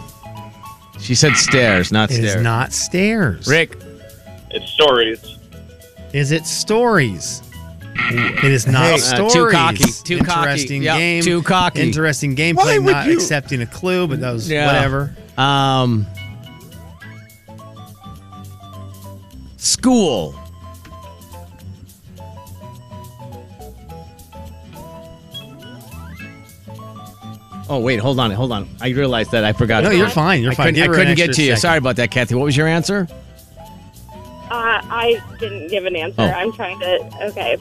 She 1.00 1.13
said 1.13 1.34
stairs, 1.36 1.91
not 1.91 2.10
It 2.10 2.15
stairs. 2.15 2.36
is 2.38 2.41
not 2.41 2.74
stairs. 2.74 3.48
Rick. 3.48 3.77
It's 4.50 4.72
stories. 4.72 5.38
Is 6.12 6.31
it 6.31 6.48
stories? 6.48 7.43
It 8.12 8.46
is 8.51 8.65
not 8.65 8.86
Hey, 8.86 8.93
uh, 8.96 8.98
stories. 8.98 9.34
too 9.34 9.50
cocky, 9.51 9.84
too 10.03 10.17
cocky. 10.24 10.39
Interesting 10.50 10.81
Yep, 10.81 10.98
game. 10.98 11.24
too 11.24 11.43
cocky. 11.43 11.81
Interesting 11.81 12.31
Why 12.31 12.36
gameplay. 12.41 12.84
would 12.84 12.91
Not 12.93 13.05
you- 13.05 13.13
accepting 13.13 13.62
a 13.62 13.67
clue, 13.67 14.08
but 14.08 14.22
that 14.22 14.31
was 14.31 14.50
Yeah. 14.50 14.65
whatever. 14.65 15.15
Um. 15.38 16.08
School. 19.58 20.34
Oh 27.69 27.79
wait, 27.79 27.99
hold 27.99 28.19
on, 28.19 28.31
hold 28.31 28.51
on. 28.51 28.67
I 28.81 28.89
realized 28.89 29.31
that 29.31 29.43
I 29.45 29.53
forgot. 29.53 29.83
No, 29.83 29.91
you're 29.91 30.09
fine. 30.09 30.41
You're 30.41 30.53
I 30.53 30.55
fine. 30.55 30.73
couldn't, 30.73 30.91
I 30.91 30.95
couldn't 30.95 31.15
get 31.15 31.33
to 31.33 31.41
you. 31.43 31.49
second. 31.49 31.61
Sorry 31.61 31.77
about 31.77 31.95
that, 31.97 32.09
Kathy. 32.09 32.33
What 32.33 32.45
was 32.45 32.57
your 32.57 32.67
answer? 32.67 33.07
Uh, 34.49 34.81
I 34.89 35.21
didn't 35.39 35.67
give 35.67 35.85
an 35.85 35.95
answer. 35.95 36.21
Oh. 36.21 36.25
I'm 36.25 36.51
trying 36.51 36.79
to. 36.79 37.27
Okay. 37.27 37.57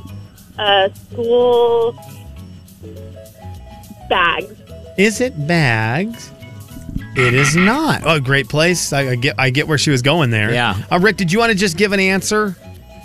Uh, 0.59 0.89
school 0.95 1.93
bags. 4.09 4.55
Is 4.97 5.21
it 5.21 5.47
bags? 5.47 6.33
It 7.15 7.35
is 7.35 7.55
not. 7.55 8.03
Oh, 8.07 8.19
great 8.19 8.49
place. 8.49 8.93
I, 8.95 9.11
I 9.11 9.15
get. 9.17 9.35
I 9.39 9.51
get 9.51 9.69
where 9.69 9.79
she 9.79 9.91
was 9.91 10.01
going 10.01 10.31
there. 10.31 10.51
Yeah. 10.51 10.83
Uh, 10.91 10.99
Rick, 10.99 11.19
did 11.19 11.31
you 11.31 11.39
want 11.39 11.53
to 11.53 11.59
just 11.59 11.77
give 11.77 11.93
an 11.93 12.01
answer? 12.01 12.57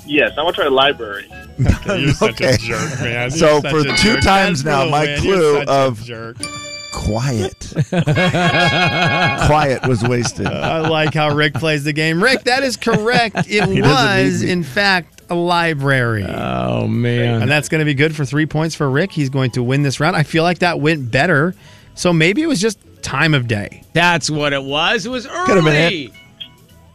Yes, 0.06 0.32
I 0.38 0.44
want 0.44 0.56
to 0.56 0.62
try 0.62 0.70
library. 0.70 1.28
okay. 2.22 2.58
man. 3.02 3.30
So 3.30 3.60
for 3.62 3.84
two 3.98 4.18
times 4.22 4.64
now, 4.64 4.88
my 4.90 5.18
clue 5.20 5.64
of 5.64 6.02
jerk. 6.02 6.38
Quiet. 6.94 7.74
quiet 7.90 9.86
was 9.88 10.04
wasted. 10.04 10.48
I 10.48 10.88
like 10.88 11.14
how 11.14 11.36
Rick 11.36 11.56
plays 11.56 11.84
the 11.84 11.94
game. 11.94 12.24
Rick, 12.24 12.44
that 12.44 12.64
is 12.64 12.78
correct. 12.78 13.36
It 13.54 13.68
He 13.68 13.82
was, 13.82 14.42
in 14.42 14.64
fact, 14.64 15.22
a 15.30 15.36
library. 15.36 16.24
Oh 16.24 16.88
man. 16.88 17.42
and 17.42 17.52
that's 17.52 17.68
going 17.70 17.80
to 17.80 17.86
be 17.86 17.94
good 17.94 18.16
for 18.16 18.26
three 18.26 18.46
points 18.46 18.76
for 18.76 18.90
Rick. 18.90 19.12
He's 19.12 19.30
going 19.30 19.52
to 19.52 19.64
win 19.64 19.84
this 19.84 20.00
round. 20.00 20.16
I 20.16 20.24
feel 20.24 20.44
like 20.44 20.60
that 20.60 20.80
went 20.80 21.12
better. 21.12 21.54
So 21.96 22.14
maybe 22.14 22.42
it 22.42 22.48
was 22.48 22.62
just 22.62 22.80
time 23.04 23.34
of 23.34 23.48
day. 23.48 23.84
That's 23.94 24.30
what 24.30 24.54
it 24.54 24.64
was. 24.64 25.06
It 25.06 25.10
was 25.10 25.28
Could've 25.28 25.68
early. 25.68 26.14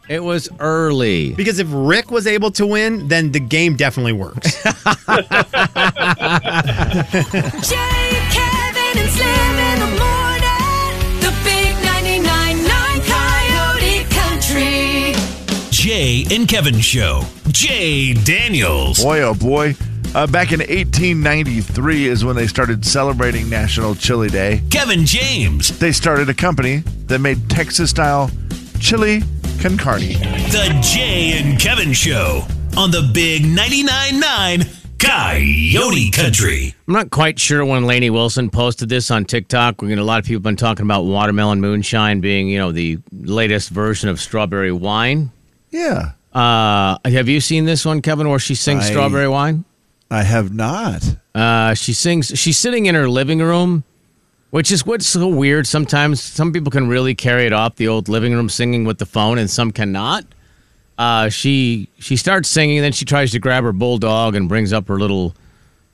It 0.08 0.24
was 0.24 0.48
early. 0.58 1.34
Because 1.34 1.58
if 1.58 1.68
Rick 1.70 2.10
was 2.10 2.26
able 2.26 2.50
to 2.52 2.66
win, 2.66 3.08
then 3.08 3.30
the 3.30 3.40
game 3.40 3.76
definitely 3.76 4.14
works. 4.14 4.64
Jay 15.88 16.22
and 16.30 16.46
Kevin 16.46 16.80
Show. 16.80 17.22
Jay 17.48 18.12
Daniels. 18.12 19.02
Boy, 19.02 19.22
oh 19.22 19.32
boy. 19.32 19.74
Uh, 20.14 20.26
back 20.26 20.52
in 20.52 20.60
1893 20.60 22.08
is 22.08 22.26
when 22.26 22.36
they 22.36 22.46
started 22.46 22.84
celebrating 22.84 23.48
National 23.48 23.94
Chili 23.94 24.28
Day. 24.28 24.60
Kevin 24.70 25.06
James. 25.06 25.78
They 25.78 25.92
started 25.92 26.28
a 26.28 26.34
company 26.34 26.80
that 27.06 27.20
made 27.20 27.48
Texas 27.48 27.88
style 27.88 28.30
chili 28.78 29.22
con 29.62 29.78
carne. 29.78 30.12
The 30.50 30.78
Jay 30.82 31.38
and 31.40 31.58
Kevin 31.58 31.94
Show 31.94 32.42
on 32.76 32.90
the 32.90 33.10
Big 33.14 33.44
99.9 33.44 34.20
9 34.20 34.60
Coyote 34.98 36.10
Country. 36.10 36.74
I'm 36.86 36.92
not 36.92 37.10
quite 37.10 37.38
sure 37.38 37.64
when 37.64 37.86
Lainey 37.86 38.10
Wilson 38.10 38.50
posted 38.50 38.90
this 38.90 39.10
on 39.10 39.24
TikTok. 39.24 39.80
We're 39.80 39.88
gonna, 39.88 40.02
a 40.02 40.04
lot 40.04 40.18
of 40.18 40.26
people 40.26 40.34
have 40.34 40.42
been 40.42 40.56
talking 40.56 40.84
about 40.84 41.06
watermelon 41.06 41.62
moonshine 41.62 42.20
being, 42.20 42.50
you 42.50 42.58
know, 42.58 42.72
the 42.72 42.98
latest 43.10 43.70
version 43.70 44.10
of 44.10 44.20
strawberry 44.20 44.70
wine. 44.70 45.32
Yeah, 45.70 46.12
Uh, 46.32 46.96
have 47.04 47.28
you 47.28 47.40
seen 47.40 47.64
this 47.64 47.84
one, 47.84 48.00
Kevin, 48.02 48.28
where 48.28 48.38
she 48.38 48.54
sings 48.54 48.84
I- 48.84 48.90
strawberry 48.90 49.28
wine? 49.28 49.64
I 50.10 50.22
have 50.22 50.54
not. 50.54 51.02
Uh, 51.34 51.74
she 51.74 51.92
sings. 51.92 52.32
She's 52.34 52.56
sitting 52.58 52.86
in 52.86 52.94
her 52.94 53.08
living 53.08 53.40
room, 53.40 53.84
which 54.50 54.70
is 54.72 54.86
what's 54.86 55.06
so 55.06 55.26
weird. 55.28 55.66
Sometimes 55.66 56.22
some 56.22 56.52
people 56.52 56.70
can 56.70 56.88
really 56.88 57.14
carry 57.14 57.44
it 57.44 57.52
off 57.52 57.76
the 57.76 57.88
old 57.88 58.08
living 58.08 58.32
room 58.32 58.48
singing 58.48 58.84
with 58.84 58.98
the 58.98 59.04
phone, 59.06 59.36
and 59.38 59.50
some 59.50 59.70
cannot. 59.70 60.24
Uh, 60.96 61.28
she 61.28 61.88
she 61.98 62.16
starts 62.16 62.48
singing, 62.48 62.78
and 62.78 62.84
then 62.84 62.92
she 62.92 63.04
tries 63.04 63.30
to 63.32 63.38
grab 63.38 63.64
her 63.64 63.72
bulldog 63.72 64.34
and 64.34 64.48
brings 64.48 64.72
up 64.72 64.88
her 64.88 64.98
little 64.98 65.34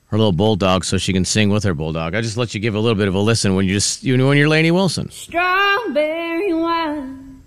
her 0.07 0.17
little 0.17 0.31
bulldog 0.31 0.85
so 0.85 0.97
she 0.97 1.11
can 1.11 1.25
sing 1.25 1.49
with 1.49 1.63
her 1.65 1.73
bulldog. 1.73 2.15
I 2.15 2.21
just 2.21 2.37
let 2.37 2.53
you 2.53 2.59
give 2.61 2.73
a 2.75 2.79
little 2.79 2.95
bit 2.97 3.07
of 3.09 3.15
a 3.15 3.19
listen 3.19 3.53
when 3.55 3.65
you 3.65 3.73
just 3.73 4.03
you 4.03 4.15
know 4.15 4.27
when 4.29 4.37
you're 4.37 4.47
Lainey 4.49 4.71
Wilson. 4.71 5.11
Strawberry 5.11 6.53
wine, 6.53 7.41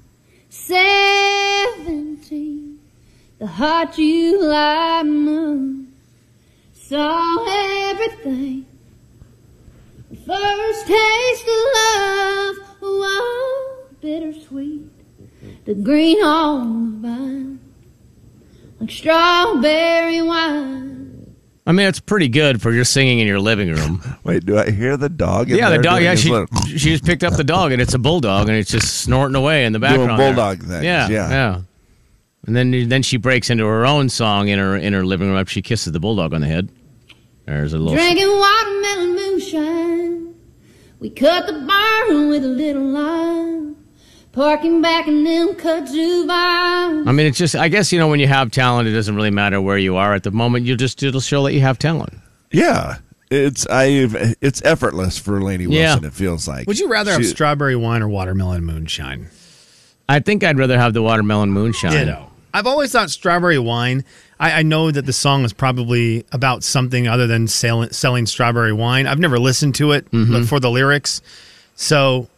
seventeen, 2.28 2.78
the 3.38 3.47
hot 3.47 3.94
July 3.94 5.02
moon 5.02 5.92
saw 6.75 7.88
everything. 7.90 8.66
The 10.11 10.16
first 10.16 10.87
taste 10.87 11.42
of 11.42 11.64
love, 11.75 12.76
oh, 12.82 13.87
bittersweet, 14.00 14.90
the 15.64 15.75
green 15.75 16.23
on 16.23 17.02
the 17.02 17.08
vine, 17.08 17.61
like 18.80 18.90
strawberry 18.90 20.23
wine. 20.23 21.35
I 21.66 21.73
mean, 21.73 21.87
it's 21.87 22.00
pretty 22.00 22.28
good 22.28 22.62
for 22.62 22.73
just 22.73 22.94
singing 22.94 23.18
in 23.18 23.26
your 23.26 23.40
living 23.40 23.70
room. 23.70 24.02
Wait, 24.25 24.47
do 24.47 24.58
I 24.58 24.70
hear 24.70 24.97
the 24.97 25.11
dog? 25.11 25.50
in 25.50 25.58
yeah, 25.58 25.68
the 25.68 25.82
dog. 25.82 26.02
Yeah, 26.02 26.14
she 26.14 26.30
she 26.66 26.90
just 26.90 27.04
picked 27.04 27.23
up 27.25 27.35
the 27.35 27.44
dog, 27.44 27.73
and 27.73 27.82
it's 27.82 27.92
a 27.92 27.99
bulldog, 27.99 28.49
and 28.49 28.56
it's 28.56 28.70
just 28.70 29.02
snorting 29.02 29.35
away 29.35 29.66
in 29.66 29.75
the 29.75 29.78
background. 29.78 30.18
there. 30.18 30.32
bulldog 30.32 30.61
things, 30.61 30.82
Yeah, 30.82 31.08
yeah. 31.08 31.28
yeah. 31.28 31.61
And 32.47 32.57
then 32.57 32.88
then 32.88 33.02
she 33.02 33.16
breaks 33.16 33.50
into 33.50 33.66
her 33.66 33.85
own 33.85 34.09
song 34.09 34.49
in 34.49 34.59
her 34.59 34.76
in 34.76 34.92
her 34.92 35.04
living 35.04 35.28
room. 35.28 35.37
after 35.37 35.50
She 35.52 35.62
kisses 35.62 35.92
the 35.92 36.00
bulldog 36.00 36.33
on 36.33 36.40
the 36.40 36.47
head. 36.47 36.71
There's 37.47 37.73
a 37.73 37.78
little. 37.78 37.95
Drinking 37.95 38.28
watermelon 38.28 39.14
moonshine. 39.16 40.35
We 41.00 41.11
cut 41.11 41.47
the 41.47 41.52
barn 41.52 42.28
with 42.28 42.45
a 42.45 42.49
little 42.49 42.83
lime. 42.85 43.76
Parking 44.33 44.80
back 44.83 45.09
in 45.09 45.25
them 45.25 45.54
kudzu 45.54 46.26
vines. 46.26 47.07
I 47.09 47.12
mean, 47.12 47.26
it's 47.26 47.38
just. 47.38 47.57
I 47.57 47.68
guess 47.68 47.92
you 47.92 47.99
know 47.99 48.09
when 48.09 48.21
you 48.21 48.28
have 48.28 48.50
talent, 48.50 48.88
it 48.88 48.92
doesn't 48.92 49.14
really 49.16 49.30
matter 49.30 49.61
where 49.61 49.78
you 49.78 49.97
are 49.97 50.14
at 50.14 50.23
the 50.23 50.30
moment. 50.30 50.64
You 50.66 50.76
just 50.76 51.02
it'll 51.02 51.21
show 51.21 51.42
that 51.45 51.52
you 51.54 51.61
have 51.61 51.78
talent. 51.78 52.14
Yeah, 52.52 52.99
it's 53.30 53.66
I. 53.68 54.35
It's 54.40 54.62
effortless 54.64 55.18
for 55.18 55.40
Lainey 55.42 55.64
Yeah. 55.64 55.95
Wilson. 55.95 56.04
It 56.04 56.12
feels 56.12 56.47
like. 56.47 56.66
Would 56.66 56.78
you 56.78 56.88
rather 56.88 57.12
have 57.12 57.26
strawberry 57.26 57.75
wine 57.76 58.02
or 58.02 58.09
watermelon 58.09 58.64
moonshine? 58.64 59.28
I 60.08 60.20
think 60.20 60.42
I'd 60.44 60.58
rather 60.58 60.78
have 60.78 60.94
the 60.94 61.02
watermelon 61.02 61.50
moonshine. 61.50 61.92
Ditto. 61.92 62.30
I've 62.54 62.66
always 62.66 62.92
thought 62.92 63.10
strawberry 63.10 63.58
wine. 63.58 64.04
I, 64.40 64.60
I 64.60 64.62
know 64.62 64.90
that 64.90 65.04
the 65.04 65.12
song 65.12 65.44
is 65.44 65.52
probably 65.52 66.24
about 66.32 66.64
something 66.64 67.06
other 67.06 67.26
than 67.26 67.46
selling, 67.46 67.90
selling 67.90 68.24
strawberry 68.26 68.72
wine. 68.72 69.06
I've 69.06 69.18
never 69.18 69.38
listened 69.38 69.74
to 69.76 69.92
it 69.92 70.10
Mm-hmm. 70.10 70.44
for 70.44 70.58
the 70.60 70.70
lyrics, 70.70 71.20
so 71.74 72.28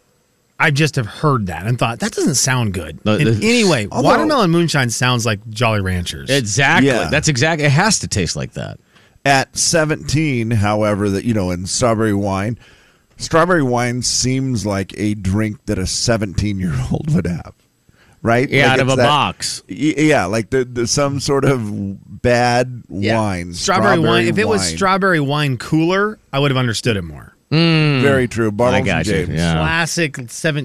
I 0.58 0.70
just 0.72 0.96
have 0.96 1.06
heard 1.06 1.46
that 1.46 1.66
and 1.66 1.78
thought 1.78 2.00
that 2.00 2.12
doesn't 2.12 2.34
sound 2.34 2.74
good. 2.74 2.98
The- 3.04 3.18
In 3.18 3.24
the- 3.40 3.48
any 3.48 3.64
way, 3.68 3.86
Although- 3.92 4.08
watermelon 4.08 4.50
moonshine 4.50 4.90
sounds 4.90 5.24
like 5.24 5.48
Jolly 5.50 5.80
Ranchers. 5.80 6.28
Exactly. 6.28 6.88
Yeah. 6.88 7.08
That's 7.08 7.28
exactly. 7.28 7.66
It 7.66 7.70
has 7.72 8.00
to 8.00 8.08
taste 8.08 8.34
like 8.36 8.52
that. 8.54 8.78
At 9.24 9.56
17, 9.56 10.50
however, 10.50 11.08
that 11.10 11.24
you 11.24 11.34
know, 11.34 11.50
in 11.50 11.66
strawberry 11.66 12.14
wine, 12.14 12.58
strawberry 13.16 13.62
wine 13.62 14.02
seems 14.02 14.66
like 14.66 14.92
a 14.98 15.14
drink 15.14 15.58
that 15.66 15.78
a 15.78 15.86
17 15.86 16.58
year 16.58 16.74
old 16.90 17.10
would 17.14 17.26
have, 17.26 17.52
right? 18.22 18.48
Yeah, 18.48 18.64
Like 18.64 18.72
out 18.72 18.80
of 18.80 18.88
a 18.90 18.96
that- 18.96 19.06
box. 19.06 19.62
Yeah, 19.68 20.26
like 20.26 20.50
the, 20.50 20.64
the 20.64 20.86
some 20.86 21.20
sort 21.20 21.44
of 21.44 22.20
bad 22.22 22.82
wine. 22.88 23.54
strawberry, 23.54 23.98
wine. 23.98 24.26
If 24.26 24.38
it 24.38 24.46
was 24.48 24.60
wine. 24.62 24.76
strawberry 24.76 25.20
wine 25.20 25.56
cooler, 25.56 26.18
I 26.32 26.38
would 26.38 26.50
have 26.50 26.58
understood 26.58 26.96
it 26.96 27.02
more. 27.02 27.34
very 27.50 28.28
true. 28.28 28.52
Bartles 28.52 28.72
I 28.72 28.76
and 28.78 28.86
got 28.86 29.06
you. 29.06 29.12
James. 29.12 29.30
Yeah. 29.30 29.54
Classic 29.54 30.16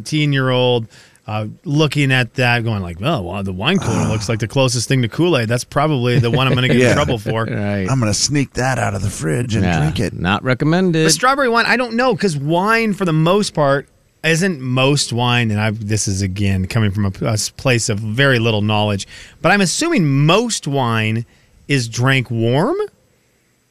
seventeen-year-old. 0.09 0.87
Uh, 1.27 1.47
looking 1.63 2.11
at 2.11 2.35
that, 2.35 2.63
going 2.63 2.83
like, 2.83 2.97
"Oh, 3.01 3.23
well, 3.23 3.41
the 3.41 3.51
wine 3.51 3.79
cooler 3.79 4.07
looks 4.09 4.29
like 4.29 4.37
the 4.37 4.47
closest 4.47 4.87
thing 4.87 5.01
to 5.01 5.07
Kool 5.07 5.35
Aid. 5.39 5.49
That's 5.49 5.63
probably 5.63 6.19
the 6.19 6.29
one 6.29 6.45
I'm 6.45 6.53
going 6.53 6.67
to 6.67 6.73
get 6.75 6.77
Yeah. 6.83 6.89
in 6.89 6.95
trouble 6.95 7.17
for." 7.17 7.45
Right. 7.55 7.89
I'm 7.89 7.99
gonna 7.99 8.13
sneak 8.13 8.53
that 8.53 8.77
out 8.77 8.93
of 8.93 9.01
the 9.01 9.09
fridge 9.09 9.55
and 9.55 9.63
Yeah. 9.65 9.79
drink 9.79 9.99
it. 9.99 10.13
Not 10.13 10.43
recommended. 10.43 11.03
The 11.03 11.09
strawberry 11.09 11.49
wine, 11.49 11.65
I 11.65 11.77
don't 11.77 11.95
know 11.95 12.13
because 12.13 12.37
wine, 12.37 12.93
for 12.93 13.05
the 13.05 13.13
most 13.13 13.55
part, 13.55 13.89
isn't 14.25 14.59
most 14.61 15.13
wine. 15.13 15.51
And 15.51 15.59
I've, 15.59 15.87
this 15.87 16.07
is 16.07 16.21
again 16.21 16.65
coming 16.67 16.91
from 16.91 17.05
a 17.05 17.11
place 17.11 17.89
of 17.89 17.99
very 17.99 18.39
little 18.39 18.61
knowledge, 18.61 19.07
but 19.41 19.51
I'm 19.51 19.61
assuming 19.61 20.25
most 20.25 20.67
wine 20.67 21.25
is 21.67 21.87
drank 21.87 22.29
warm. 22.31 22.77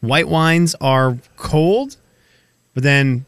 White 0.01 0.29
wines 0.29 0.75
are 0.81 1.17
cold, 1.37 1.97
but 2.75 2.83
then 2.83 3.25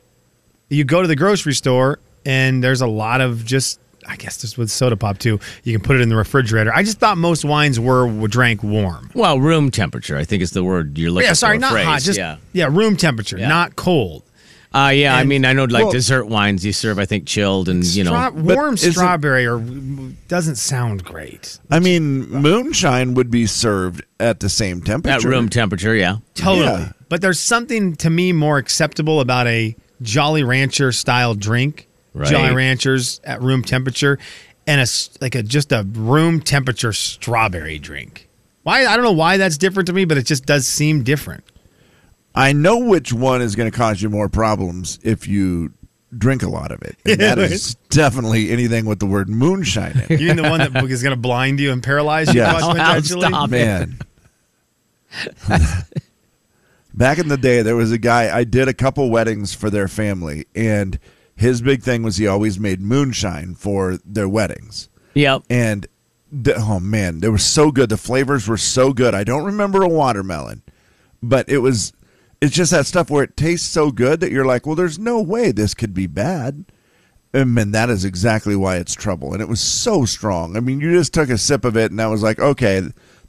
you 0.69 0.85
go 0.85 1.01
to 1.03 1.09
the 1.09 1.17
grocery 1.17 1.55
store 1.55 1.99
and 2.25 2.63
there's 2.63 2.81
a 2.81 2.87
lot 2.87 3.21
of 3.21 3.45
just. 3.45 3.81
I 4.09 4.15
guess 4.15 4.39
just 4.41 4.57
with 4.57 4.71
soda 4.71 4.97
pop 4.97 5.19
too, 5.19 5.41
you 5.65 5.77
can 5.77 5.83
put 5.85 5.97
it 5.97 6.01
in 6.03 6.09
the 6.09 6.15
refrigerator. 6.15 6.73
I 6.73 6.85
just 6.85 7.01
thought 7.01 7.19
most 7.19 7.45
wines 7.45 7.81
were, 7.81 8.07
were 8.07 8.29
drank 8.29 8.63
warm. 8.63 9.11
well, 9.15 9.41
room 9.41 9.69
temperature. 9.73 10.17
I 10.17 10.23
think 10.25 10.45
is 10.45 10.53
the 10.53 10.63
word 10.63 10.97
you're 10.97 11.11
looking 11.11 11.25
for. 11.27 11.31
yeah, 11.31 11.33
sorry, 11.33 11.59
not 11.59 11.73
phrase. 11.73 11.87
hot, 11.87 12.03
just 12.03 12.17
yeah. 12.17 12.37
yeah, 12.53 12.69
room 12.71 12.97
temperature, 12.97 13.37
Yeah. 13.37 13.49
not 13.49 13.75
cold. 13.75 14.23
Uh, 14.77 14.91
yeah, 14.91 15.17
I 15.17 15.25
mean, 15.25 15.45
I 15.47 15.53
know 15.55 15.65
like 15.65 15.85
Well- 15.85 15.93
dessert 15.93 16.27
wines 16.27 16.65
you 16.65 16.73
serve, 16.73 16.99
I 16.99 17.07
think 17.07 17.27
chilled 17.27 17.69
and 17.69 17.83
you 17.85 18.05
know. 18.05 18.11
Stra- 18.11 18.33
warm 18.43 18.77
strawberry 18.77 19.47
or 19.47 19.59
doesn't 20.29 20.57
sound 20.57 21.03
great. 21.05 21.59
I 21.71 21.81
mean, 21.81 22.29
moonshine 22.31 23.15
would 23.15 23.31
be 23.31 23.47
served 23.47 24.03
at 24.21 24.41
the 24.41 24.49
same 24.51 24.83
temperature. 24.83 25.17
at 25.17 25.25
room 25.25 25.49
temperature, 25.49 25.95
yeah. 25.95 26.19
Totally. 26.35 26.67
Yeah. 26.67 26.93
But 27.09 27.21
there's 27.23 27.41
something 27.41 27.97
to 27.97 28.11
me 28.11 28.33
more 28.33 28.59
acceptable 28.59 29.21
about 29.21 29.47
a 29.47 29.75
Jolly 30.03 30.43
Rancher 30.43 30.93
style 30.93 31.35
drink. 31.35 31.89
Right. 32.13 32.29
Jolly 32.29 32.55
Ranchers 32.55 33.21
at 33.25 33.41
room 33.43 33.63
temperature 33.63 34.19
and 34.67 34.81
a 34.81 34.83
s- 34.83 35.11
like 35.21 35.35
a 35.35 35.43
just 35.43 35.71
a 35.73 35.87
room 35.95 36.41
temperature 36.41 36.93
strawberry 36.93 37.79
drink. 37.79 38.29
Why 38.63 38.85
I 38.87 38.97
don't 38.97 39.05
know 39.05 39.13
why 39.13 39.37
that's 39.37 39.57
different 39.57 39.87
to 39.87 39.93
me, 39.93 40.05
but 40.05 40.19
it 40.19 40.27
just 40.27 40.45
does 40.45 40.67
seem 40.67 41.03
different. 41.03 41.45
I 42.37 42.53
know 42.53 42.79
which 42.79 43.13
one 43.13 43.41
is 43.41 43.57
going 43.57 43.71
to 43.71 43.77
cause 43.77 44.01
you 44.03 44.11
more 44.11 44.29
problems 44.29 44.99
if 45.03 45.27
you 45.27 45.73
drink 46.17 46.43
a 46.43 46.49
lot 46.49 46.71
of 46.71 46.83
it. 46.83 46.97
And 47.07 47.21
that 47.21 47.39
is 47.41 47.75
definitely 47.89 48.51
anything 48.51 48.85
with 48.85 48.99
the 48.99 49.07
word 49.07 49.29
moonshine 49.29 49.93
in 49.93 50.13
it. 50.13 50.21
You 50.21 50.29
mean 50.29 50.37
the 50.37 50.43
one 50.43 50.61
that 50.61 50.85
is 50.85 51.03
going 51.03 51.15
to 51.15 51.21
blind 51.21 51.59
you 51.61 51.73
and 51.73 51.83
paralyze 51.83 52.33
you? 52.33 52.43
Yeah. 52.43 52.53
much 52.53 53.11
Oh, 53.13 53.19
stop. 53.21 53.51
Man. 53.51 53.99
Back 56.95 57.19
in 57.19 57.29
the 57.29 57.37
day, 57.37 57.63
there 57.63 57.77
was 57.77 57.91
a 57.93 57.99
guy, 57.99 58.35
I 58.37 58.45
did 58.45 58.69
a 58.69 58.75
couple 58.75 59.11
weddings 59.11 59.55
for 59.55 59.69
their 59.71 59.89
family, 59.89 60.47
and 60.55 60.99
his 61.35 61.61
big 61.61 61.83
thing 61.83 62.03
was 62.03 62.17
he 62.17 62.27
always 62.27 62.59
made 62.59 62.81
moonshine 62.81 63.55
for 63.55 63.99
their 64.05 64.29
weddings. 64.29 64.89
Yep. 65.15 65.43
And 65.51 65.87
the, 66.33 66.55
oh 66.57 66.81
man, 66.81 67.21
they 67.21 67.29
were 67.29 67.39
so 67.39 67.71
good. 67.71 67.89
The 67.89 67.97
flavors 67.97 68.49
were 68.49 68.57
so 68.57 68.93
good. 68.93 69.15
I 69.15 69.25
don't 69.25 69.45
remember 69.45 69.83
a 69.83 69.89
watermelon, 69.89 70.63
but 71.23 71.49
it 71.49 71.59
was. 71.59 71.93
It's 72.41 72.55
just 72.55 72.71
that 72.71 72.87
stuff 72.87 73.11
where 73.11 73.25
it 73.25 73.37
tastes 73.37 73.69
so 73.69 73.91
good 73.91 74.21
that 74.21 74.31
you're 74.31 74.45
like, 74.45 74.67
well, 74.67 74.77
there's 74.77 74.99
no 74.99 75.21
way 75.23 75.53
this 75.53 75.75
could 75.75 75.95
be 75.95 76.07
bad. 76.07 76.67
And 77.33 77.57
that 77.57 77.91
is 77.91 78.05
exactly 78.05 78.57
why 78.57 78.77
it's 78.77 78.95
trouble. 78.95 79.33
And 79.33 79.43
it 79.43 79.49
was 79.49 79.61
so 79.61 80.05
strong. 80.05 80.57
I 80.57 80.61
mean, 80.61 80.81
you 80.81 80.93
just 80.93 81.13
took 81.13 81.29
a 81.29 81.37
sip 81.37 81.65
of 81.65 81.77
it, 81.77 81.91
and 81.91 82.01
I 82.01 82.07
was 82.07 82.23
like, 82.23 82.39
okay, 82.39 82.83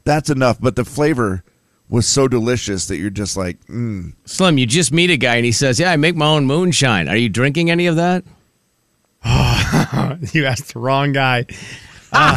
that's 0.04 0.30
enough. 0.30 0.58
But 0.60 0.76
the 0.76 0.84
flavor 0.84 1.44
was 1.90 2.06
so 2.06 2.28
delicious 2.28 2.86
that 2.86 2.96
you're 2.96 3.10
just 3.10 3.36
like, 3.36 3.64
mm. 3.66 4.14
Slim, 4.24 4.58
you 4.58 4.66
just 4.66 4.92
meet 4.92 5.10
a 5.10 5.16
guy 5.16 5.36
and 5.36 5.44
he 5.44 5.52
says, 5.52 5.80
"Yeah, 5.80 5.90
I 5.90 5.96
make 5.96 6.16
my 6.16 6.26
own 6.26 6.46
moonshine." 6.46 7.08
Are 7.08 7.16
you 7.16 7.28
drinking 7.28 7.70
any 7.70 7.86
of 7.86 7.96
that? 7.96 8.24
you 10.32 10.46
asked 10.46 10.72
the 10.72 10.80
wrong 10.80 11.12
guy. 11.12 11.46
How 12.10 12.30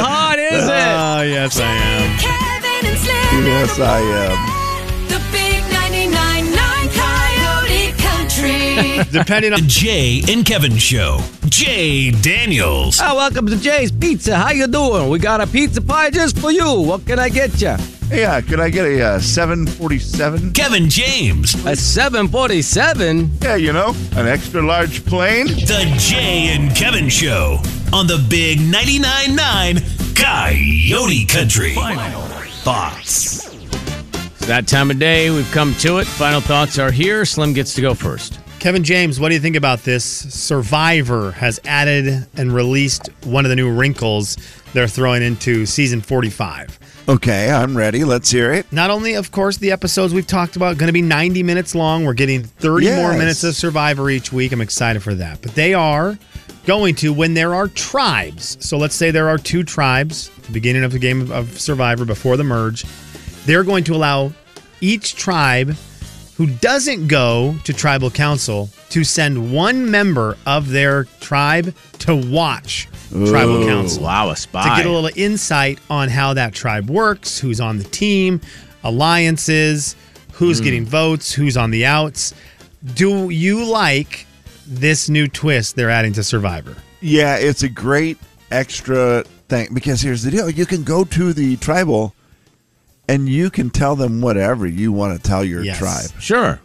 hot 0.00 0.38
is 0.38 0.64
it? 0.64 0.70
Oh, 0.70 1.22
yes, 1.22 1.60
I 1.60 1.64
am. 1.64 2.59
Kevin 2.80 2.90
and 2.92 2.98
Slim. 2.98 3.44
yes, 3.44 3.78
I 3.78 4.00
am. 4.00 5.08
The 5.08 5.20
big 5.30 5.62
99.9 5.64 6.90
Coyote 6.96 7.92
Country. 7.98 9.12
Depending 9.18 9.52
on 9.52 9.60
The 9.60 9.66
Jay 9.66 10.22
and 10.28 10.46
Kevin 10.46 10.76
Show. 10.78 11.20
Jay 11.46 12.10
Daniels. 12.10 12.98
Oh, 13.02 13.16
welcome 13.16 13.46
to 13.48 13.56
Jay's 13.56 13.92
Pizza. 13.92 14.36
How 14.36 14.50
you 14.52 14.66
doing? 14.66 15.10
We 15.10 15.18
got 15.18 15.40
a 15.42 15.46
pizza 15.46 15.82
pie 15.82 16.10
just 16.10 16.38
for 16.38 16.50
you. 16.50 16.80
What 16.80 17.04
can 17.04 17.18
I 17.18 17.28
get 17.28 17.60
you? 17.60 17.76
Yeah, 18.10 18.40
could 18.40 18.60
I 18.60 18.70
get 18.70 18.86
a 18.86 19.02
uh, 19.02 19.18
747? 19.20 20.52
Kevin 20.54 20.88
James. 20.88 21.54
A 21.66 21.76
747? 21.76 23.30
Yeah, 23.42 23.56
you 23.56 23.72
know, 23.72 23.94
an 24.16 24.26
extra 24.26 24.62
large 24.62 25.04
plane. 25.04 25.46
The 25.48 25.94
Jay 25.98 26.48
and 26.56 26.74
Kevin 26.74 27.08
Show 27.08 27.58
on 27.92 28.06
the 28.06 28.24
Big 28.30 28.58
99.9 28.58 29.36
9 29.36 29.76
Coyote 30.16 31.26
Country. 31.26 31.74
Final 31.74 32.39
thoughts. 32.60 33.46
It's 33.54 34.46
that 34.46 34.68
time 34.68 34.90
of 34.90 34.98
day. 34.98 35.30
We've 35.30 35.50
come 35.50 35.74
to 35.76 35.98
it. 35.98 36.06
Final 36.06 36.40
thoughts 36.42 36.78
are 36.78 36.90
here. 36.90 37.24
Slim 37.24 37.54
gets 37.54 37.74
to 37.74 37.80
go 37.80 37.94
first. 37.94 38.38
Kevin 38.58 38.84
James, 38.84 39.18
what 39.18 39.28
do 39.28 39.34
you 39.34 39.40
think 39.40 39.56
about 39.56 39.78
this? 39.84 40.04
Survivor 40.04 41.30
has 41.30 41.58
added 41.64 42.26
and 42.36 42.52
released 42.52 43.08
one 43.24 43.46
of 43.46 43.48
the 43.48 43.56
new 43.56 43.70
wrinkles 43.70 44.36
they're 44.74 44.86
throwing 44.86 45.22
into 45.22 45.64
season 45.64 46.02
45. 46.02 46.78
Okay, 47.08 47.50
I'm 47.50 47.74
ready. 47.74 48.04
Let's 48.04 48.30
hear 48.30 48.52
it. 48.52 48.70
Not 48.70 48.90
only, 48.90 49.14
of 49.14 49.32
course, 49.32 49.56
the 49.56 49.72
episodes 49.72 50.12
we've 50.12 50.26
talked 50.26 50.56
about 50.56 50.76
going 50.76 50.88
to 50.88 50.92
be 50.92 51.00
90 51.00 51.42
minutes 51.42 51.74
long. 51.74 52.04
We're 52.04 52.12
getting 52.12 52.42
30 52.44 52.94
more 52.96 53.14
minutes 53.14 53.42
of 53.42 53.56
Survivor 53.56 54.10
each 54.10 54.30
week. 54.32 54.52
I'm 54.52 54.60
excited 54.60 55.02
for 55.02 55.14
that. 55.14 55.40
But 55.40 55.54
they 55.54 55.72
are 55.72 56.18
going 56.66 56.94
to 56.96 57.12
when 57.12 57.34
there 57.34 57.54
are 57.54 57.68
tribes. 57.68 58.56
So 58.60 58.76
let's 58.78 58.94
say 58.94 59.10
there 59.10 59.28
are 59.28 59.38
two 59.38 59.62
tribes 59.62 60.30
the 60.50 60.52
beginning 60.52 60.84
of 60.84 60.92
the 60.92 60.98
game 60.98 61.20
of- 61.20 61.30
of 61.30 61.60
Survivor 61.60 62.04
before 62.04 62.36
the 62.36 62.44
merge. 62.44 62.84
They're 63.46 63.64
going 63.64 63.84
to 63.84 63.94
allow 63.94 64.32
each 64.80 65.14
tribe 65.14 65.76
who 66.36 66.46
doesn't 66.46 67.06
go 67.06 67.54
to 67.64 67.72
tribal 67.72 68.10
council 68.10 68.70
to 68.90 69.04
send 69.04 69.52
one 69.52 69.90
member 69.90 70.36
of 70.46 70.70
their 70.70 71.04
tribe 71.20 71.74
to 71.98 72.16
watch 72.16 72.88
tribal 73.10 73.66
council 73.66 74.04
Wow, 74.04 74.30
a 74.30 74.36
spy. 74.36 74.62
to 74.62 74.82
get 74.82 74.86
a 74.86 74.90
little 74.90 75.10
insight 75.16 75.78
on 75.90 76.08
how 76.08 76.34
that 76.34 76.54
tribe 76.54 76.88
works, 76.88 77.38
who's 77.38 77.60
on 77.60 77.78
the 77.78 77.84
team, 77.84 78.40
alliances, 78.82 79.96
who's 80.32 80.58
hmm. 80.58 80.64
getting 80.64 80.86
votes, 80.86 81.32
who's 81.32 81.56
on 81.56 81.70
the 81.70 81.84
outs. 81.84 82.32
Do 82.94 83.28
you 83.28 83.64
like 83.64 84.26
this 84.70 85.08
new 85.10 85.28
twist 85.28 85.76
they're 85.76 85.90
adding 85.90 86.12
to 86.14 86.22
Survivor? 86.22 86.76
Yeah, 87.00 87.36
it's 87.36 87.62
a 87.62 87.68
great 87.68 88.16
extra 88.50 89.24
thing 89.48 89.68
because 89.74 90.00
here's 90.00 90.22
the 90.22 90.30
deal: 90.30 90.48
you 90.48 90.64
can 90.64 90.84
go 90.84 91.04
to 91.04 91.32
the 91.32 91.56
tribal, 91.56 92.14
and 93.08 93.28
you 93.28 93.50
can 93.50 93.68
tell 93.70 93.96
them 93.96 94.20
whatever 94.20 94.66
you 94.66 94.92
want 94.92 95.16
to 95.20 95.28
tell 95.28 95.44
your 95.44 95.62
Yes. 95.62 95.78
tribe. 95.78 96.22
Sure. 96.22 96.60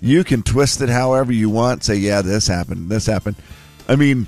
You 0.00 0.24
can 0.24 0.42
twist 0.42 0.80
it 0.80 0.88
however 0.88 1.32
you 1.32 1.48
want. 1.50 1.84
Say, 1.84 1.96
yeah, 1.96 2.22
this 2.22 2.48
happened, 2.48 2.88
this 2.90 3.06
happened. 3.06 3.36
I 3.88 3.94
mean, 3.96 4.26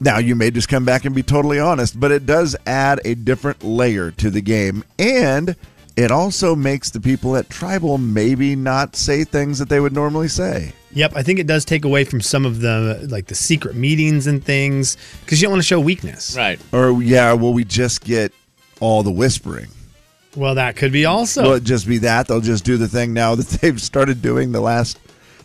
now 0.00 0.18
you 0.18 0.34
may 0.34 0.50
just 0.50 0.68
come 0.68 0.84
back 0.84 1.04
and 1.04 1.14
be 1.14 1.22
totally 1.22 1.60
honest, 1.60 1.98
but 2.00 2.10
it 2.10 2.26
does 2.26 2.56
add 2.66 3.00
a 3.04 3.14
different 3.14 3.62
layer 3.62 4.10
to 4.12 4.30
the 4.30 4.40
game, 4.40 4.82
and 4.98 5.54
it 5.96 6.10
also 6.10 6.56
makes 6.56 6.90
the 6.90 7.00
people 7.00 7.36
at 7.36 7.50
tribal 7.50 7.98
maybe 7.98 8.56
not 8.56 8.96
say 8.96 9.22
things 9.24 9.58
that 9.58 9.68
they 9.68 9.78
would 9.78 9.92
normally 9.92 10.26
say. 10.28 10.72
Yep, 10.94 11.12
I 11.16 11.22
think 11.22 11.38
it 11.38 11.46
does 11.46 11.64
take 11.64 11.84
away 11.84 12.04
from 12.04 12.20
some 12.20 12.44
of 12.44 12.60
the 12.60 13.06
like 13.10 13.26
the 13.26 13.34
secret 13.34 13.74
meetings 13.74 14.26
and 14.26 14.44
things 14.44 14.96
because 15.24 15.40
you 15.40 15.46
don't 15.46 15.52
want 15.52 15.62
to 15.62 15.66
show 15.66 15.80
weakness. 15.80 16.36
Right. 16.36 16.60
Or 16.72 17.02
yeah, 17.02 17.32
will 17.32 17.54
we 17.54 17.64
just 17.64 18.04
get 18.04 18.32
all 18.80 19.02
the 19.02 19.10
whispering? 19.10 19.68
Well, 20.36 20.54
that 20.54 20.76
could 20.76 20.92
be 20.92 21.04
also. 21.06 21.42
Will 21.42 21.54
it 21.54 21.64
just 21.64 21.86
be 21.86 21.98
that? 21.98 22.28
They'll 22.28 22.40
just 22.40 22.64
do 22.64 22.76
the 22.76 22.88
thing 22.88 23.12
now 23.14 23.34
that 23.36 23.46
they've 23.46 23.80
started 23.80 24.20
doing 24.22 24.52
the 24.52 24.60
last 24.60 24.98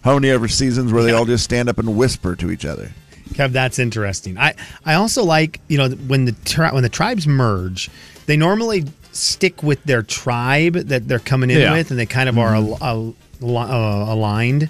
how 0.04 0.14
many 0.16 0.30
ever 0.30 0.48
seasons 0.48 0.92
where 0.94 1.04
they 1.04 1.12
all 1.12 1.26
just 1.26 1.44
stand 1.44 1.70
up 1.70 1.78
and 1.80 1.98
whisper 1.98 2.36
to 2.36 2.52
each 2.52 2.66
other. 2.66 2.92
Kev, 3.30 3.52
that's 3.52 3.80
interesting. 3.80 4.38
I 4.38 4.54
I 4.86 4.96
also 4.96 5.24
like 5.24 5.60
you 5.68 5.78
know 5.78 5.90
when 5.90 6.26
the 6.26 6.32
tri- 6.46 6.74
when 6.74 6.84
the 6.84 6.90
tribes 6.90 7.26
merge, 7.28 7.90
they 8.26 8.36
normally 8.38 8.86
stick 9.12 9.64
with 9.64 9.82
their 9.84 10.04
tribe 10.04 10.74
that 10.74 11.08
they're 11.08 11.20
coming 11.20 11.50
in 11.50 11.60
Yeah. 11.60 11.72
with, 11.74 11.90
and 11.92 12.00
they 12.00 12.06
kind 12.06 12.30
of 12.30 12.38
are 12.38 12.56
al- 12.56 12.78
al- 12.82 13.16
uh, 13.42 14.14
aligned. 14.14 14.70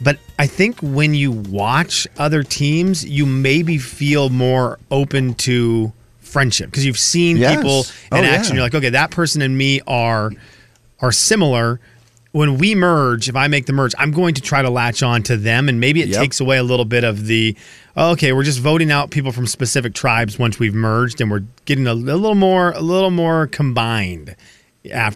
But 0.00 0.18
I 0.38 0.46
think 0.46 0.78
when 0.80 1.14
you 1.14 1.30
watch 1.30 2.06
other 2.18 2.42
teams, 2.42 3.04
you 3.04 3.26
maybe 3.26 3.76
feel 3.78 4.30
more 4.30 4.78
open 4.90 5.34
to 5.34 5.92
friendship 6.20 6.70
because 6.70 6.86
you've 6.86 6.98
seen 6.98 7.36
Yes. 7.36 7.56
people 7.56 7.84
Oh, 8.12 8.16
in 8.18 8.24
yeah. 8.24 8.30
action. 8.30 8.54
You're 8.54 8.64
like, 8.64 8.74
okay, 8.74 8.90
that 8.90 9.10
person 9.10 9.42
and 9.42 9.56
me 9.58 9.80
are 9.86 10.30
are 11.00 11.12
similar. 11.12 11.80
When 12.32 12.58
we 12.58 12.76
merge, 12.76 13.28
if 13.28 13.34
I 13.34 13.48
make 13.48 13.66
the 13.66 13.72
merge, 13.72 13.92
I'm 13.98 14.12
going 14.12 14.34
to 14.34 14.40
try 14.40 14.62
to 14.62 14.70
latch 14.70 15.02
on 15.02 15.24
to 15.24 15.36
them, 15.36 15.68
and 15.68 15.80
maybe 15.80 16.00
it 16.00 16.08
Yep. 16.10 16.20
takes 16.20 16.38
away 16.40 16.58
a 16.58 16.62
little 16.62 16.84
bit 16.84 17.02
of 17.04 17.26
the 17.26 17.56
oh, 17.96 18.12
okay, 18.12 18.32
we're 18.32 18.44
just 18.44 18.60
voting 18.60 18.92
out 18.92 19.10
people 19.10 19.32
from 19.32 19.46
specific 19.48 19.92
tribes 19.94 20.38
once 20.38 20.58
we've 20.60 20.74
merged, 20.74 21.20
and 21.20 21.30
we're 21.30 21.42
getting 21.64 21.86
a, 21.88 21.92
a 21.92 21.94
little 21.94 22.36
more 22.36 22.70
a 22.70 22.80
little 22.80 23.10
more 23.10 23.48
combined 23.48 24.36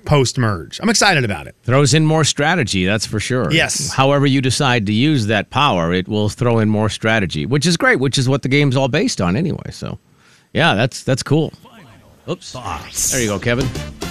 post 0.05 0.38
merge. 0.38 0.81
I'm 0.81 0.88
excited 0.88 1.24
about 1.24 1.46
it. 1.46 1.57
Throws 1.62 1.94
in 1.94 2.07
more 2.07 2.24
strategy, 2.24 2.85
that's 2.85 3.07
for 3.07 3.20
sure. 3.20 3.50
Yes. 3.50 3.92
However, 3.92 4.27
you 4.27 4.40
decide 4.40 4.87
to 4.87 4.92
use 4.92 5.27
that 5.27 5.50
power, 5.50 5.92
it 5.92 6.09
will 6.09 6.29
throw 6.29 6.59
in 6.59 6.68
more 6.68 6.88
strategy, 6.88 7.46
which 7.46 7.66
is 7.66 7.77
great, 7.77 8.00
which 8.00 8.18
is 8.18 8.29
what 8.29 8.42
the 8.42 8.48
game's 8.48 8.77
all 8.77 8.88
based 8.88 9.20
on 9.20 9.37
anyway. 9.37 9.70
So, 9.70 9.98
yeah, 10.53 10.74
that's 10.74 11.03
that's 11.03 11.22
cool. 11.22 11.53
Oops. 12.29 12.53
Thoughts. 12.53 13.12
There 13.12 13.20
you 13.20 13.29
go, 13.29 13.38
Kevin. 13.38 13.68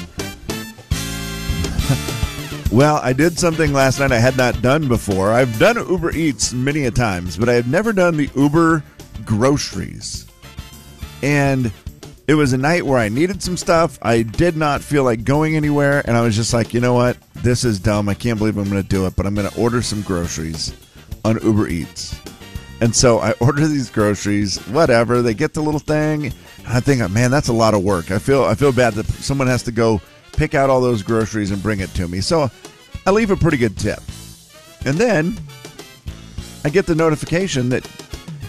Well, 2.74 3.00
I 3.04 3.14
did 3.14 3.38
something 3.38 3.72
last 3.72 4.00
night 4.00 4.12
I 4.12 4.18
had 4.18 4.36
not 4.36 4.60
done 4.64 4.88
before. 4.88 5.32
I've 5.32 5.60
done 5.60 5.76
Uber 5.76 6.12
Eats 6.14 6.54
many 6.54 6.86
a 6.86 6.92
times, 6.92 7.38
but 7.38 7.48
I 7.48 7.54
have 7.54 7.68
never 7.68 7.94
done 7.94 8.18
the 8.18 8.32
Uber 8.36 8.84
groceries. 9.24 10.26
And 11.22 11.72
it 12.28 12.36
was 12.36 12.54
a 12.54 12.58
night 12.58 12.86
where 12.86 13.00
I 13.00 13.10
needed 13.10 13.44
some 13.44 13.58
stuff. 13.58 14.00
I 14.02 14.22
did 14.22 14.56
not 14.56 14.82
feel 14.82 15.04
like 15.04 15.24
going 15.26 15.56
anywhere, 15.56 16.02
and 16.06 16.16
I 16.16 16.22
was 16.22 16.36
just 16.36 16.54
like, 16.54 16.74
you 16.74 16.80
know 16.80 16.94
what? 16.94 17.18
This 17.36 17.66
is 17.66 17.80
dumb. 17.80 18.08
I 18.08 18.14
can't 18.14 18.38
believe 18.38 18.58
I'm 18.58 18.70
going 18.70 18.82
to 18.82 18.88
do 18.88 19.06
it, 19.06 19.16
but 19.16 19.26
I'm 19.26 19.36
going 19.36 19.50
to 19.50 19.60
order 19.60 19.82
some 19.82 20.02
groceries 20.02 20.74
on 21.26 21.38
Uber 21.44 21.68
Eats. 21.68 22.20
And 22.80 22.96
so 22.96 23.20
I 23.20 23.32
order 23.40 23.68
these 23.68 23.90
groceries, 23.90 24.58
whatever. 24.68 25.22
They 25.22 25.34
get 25.34 25.54
the 25.54 25.62
little 25.62 25.80
thing. 25.80 26.28
And 26.28 26.68
I 26.68 26.80
think, 26.80 27.08
man, 27.12 27.30
that's 27.30 27.50
a 27.50 27.54
lot 27.54 27.74
of 27.74 27.84
work. 27.84 28.12
I 28.12 28.20
feel 28.20 28.44
I 28.44 28.56
feel 28.56 28.72
bad 28.72 28.94
that 28.94 29.06
someone 29.06 29.48
has 29.48 29.64
to 29.64 29.72
go 29.72 30.02
pick 30.34 30.56
out 30.56 30.70
all 30.70 30.82
those 30.82 31.04
groceries 31.04 31.52
and 31.52 31.62
bring 31.62 31.82
it 31.82 31.90
to 31.96 32.08
me. 32.08 32.22
So 32.22 32.50
I 33.06 33.12
leave 33.12 33.32
a 33.32 33.36
pretty 33.36 33.58
good 33.58 33.78
tip. 33.78 34.00
And 34.86 34.98
then 34.98 35.38
I 36.64 36.70
get 36.70 36.86
the 36.86 36.96
notification 36.96 37.70
that 37.70 37.88